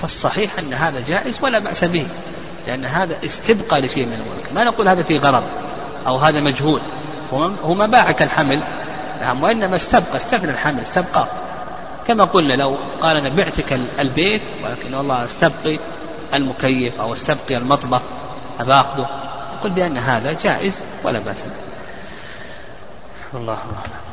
[0.00, 2.06] فالصحيح أن هذا جائز ولا بأس به
[2.66, 4.52] لأن هذا استبقى لشيء من الملك.
[4.54, 5.44] ما نقول هذا فيه غرض
[6.06, 6.80] أو هذا مجهول.
[7.64, 8.62] هو ما باعك الحمل
[9.20, 11.26] نعم وإنما استبقى استثنى الحمل استبقى.
[12.10, 15.78] كما قلنا لو قال أنا بعتك البيت ولكن والله استبقي
[16.34, 18.00] المكيف أو استبقي المطبخ
[18.60, 19.08] أباخذه.
[19.58, 21.50] يقول بأن هذا جائز ولا بأس به.
[23.38, 24.09] الله أعلم.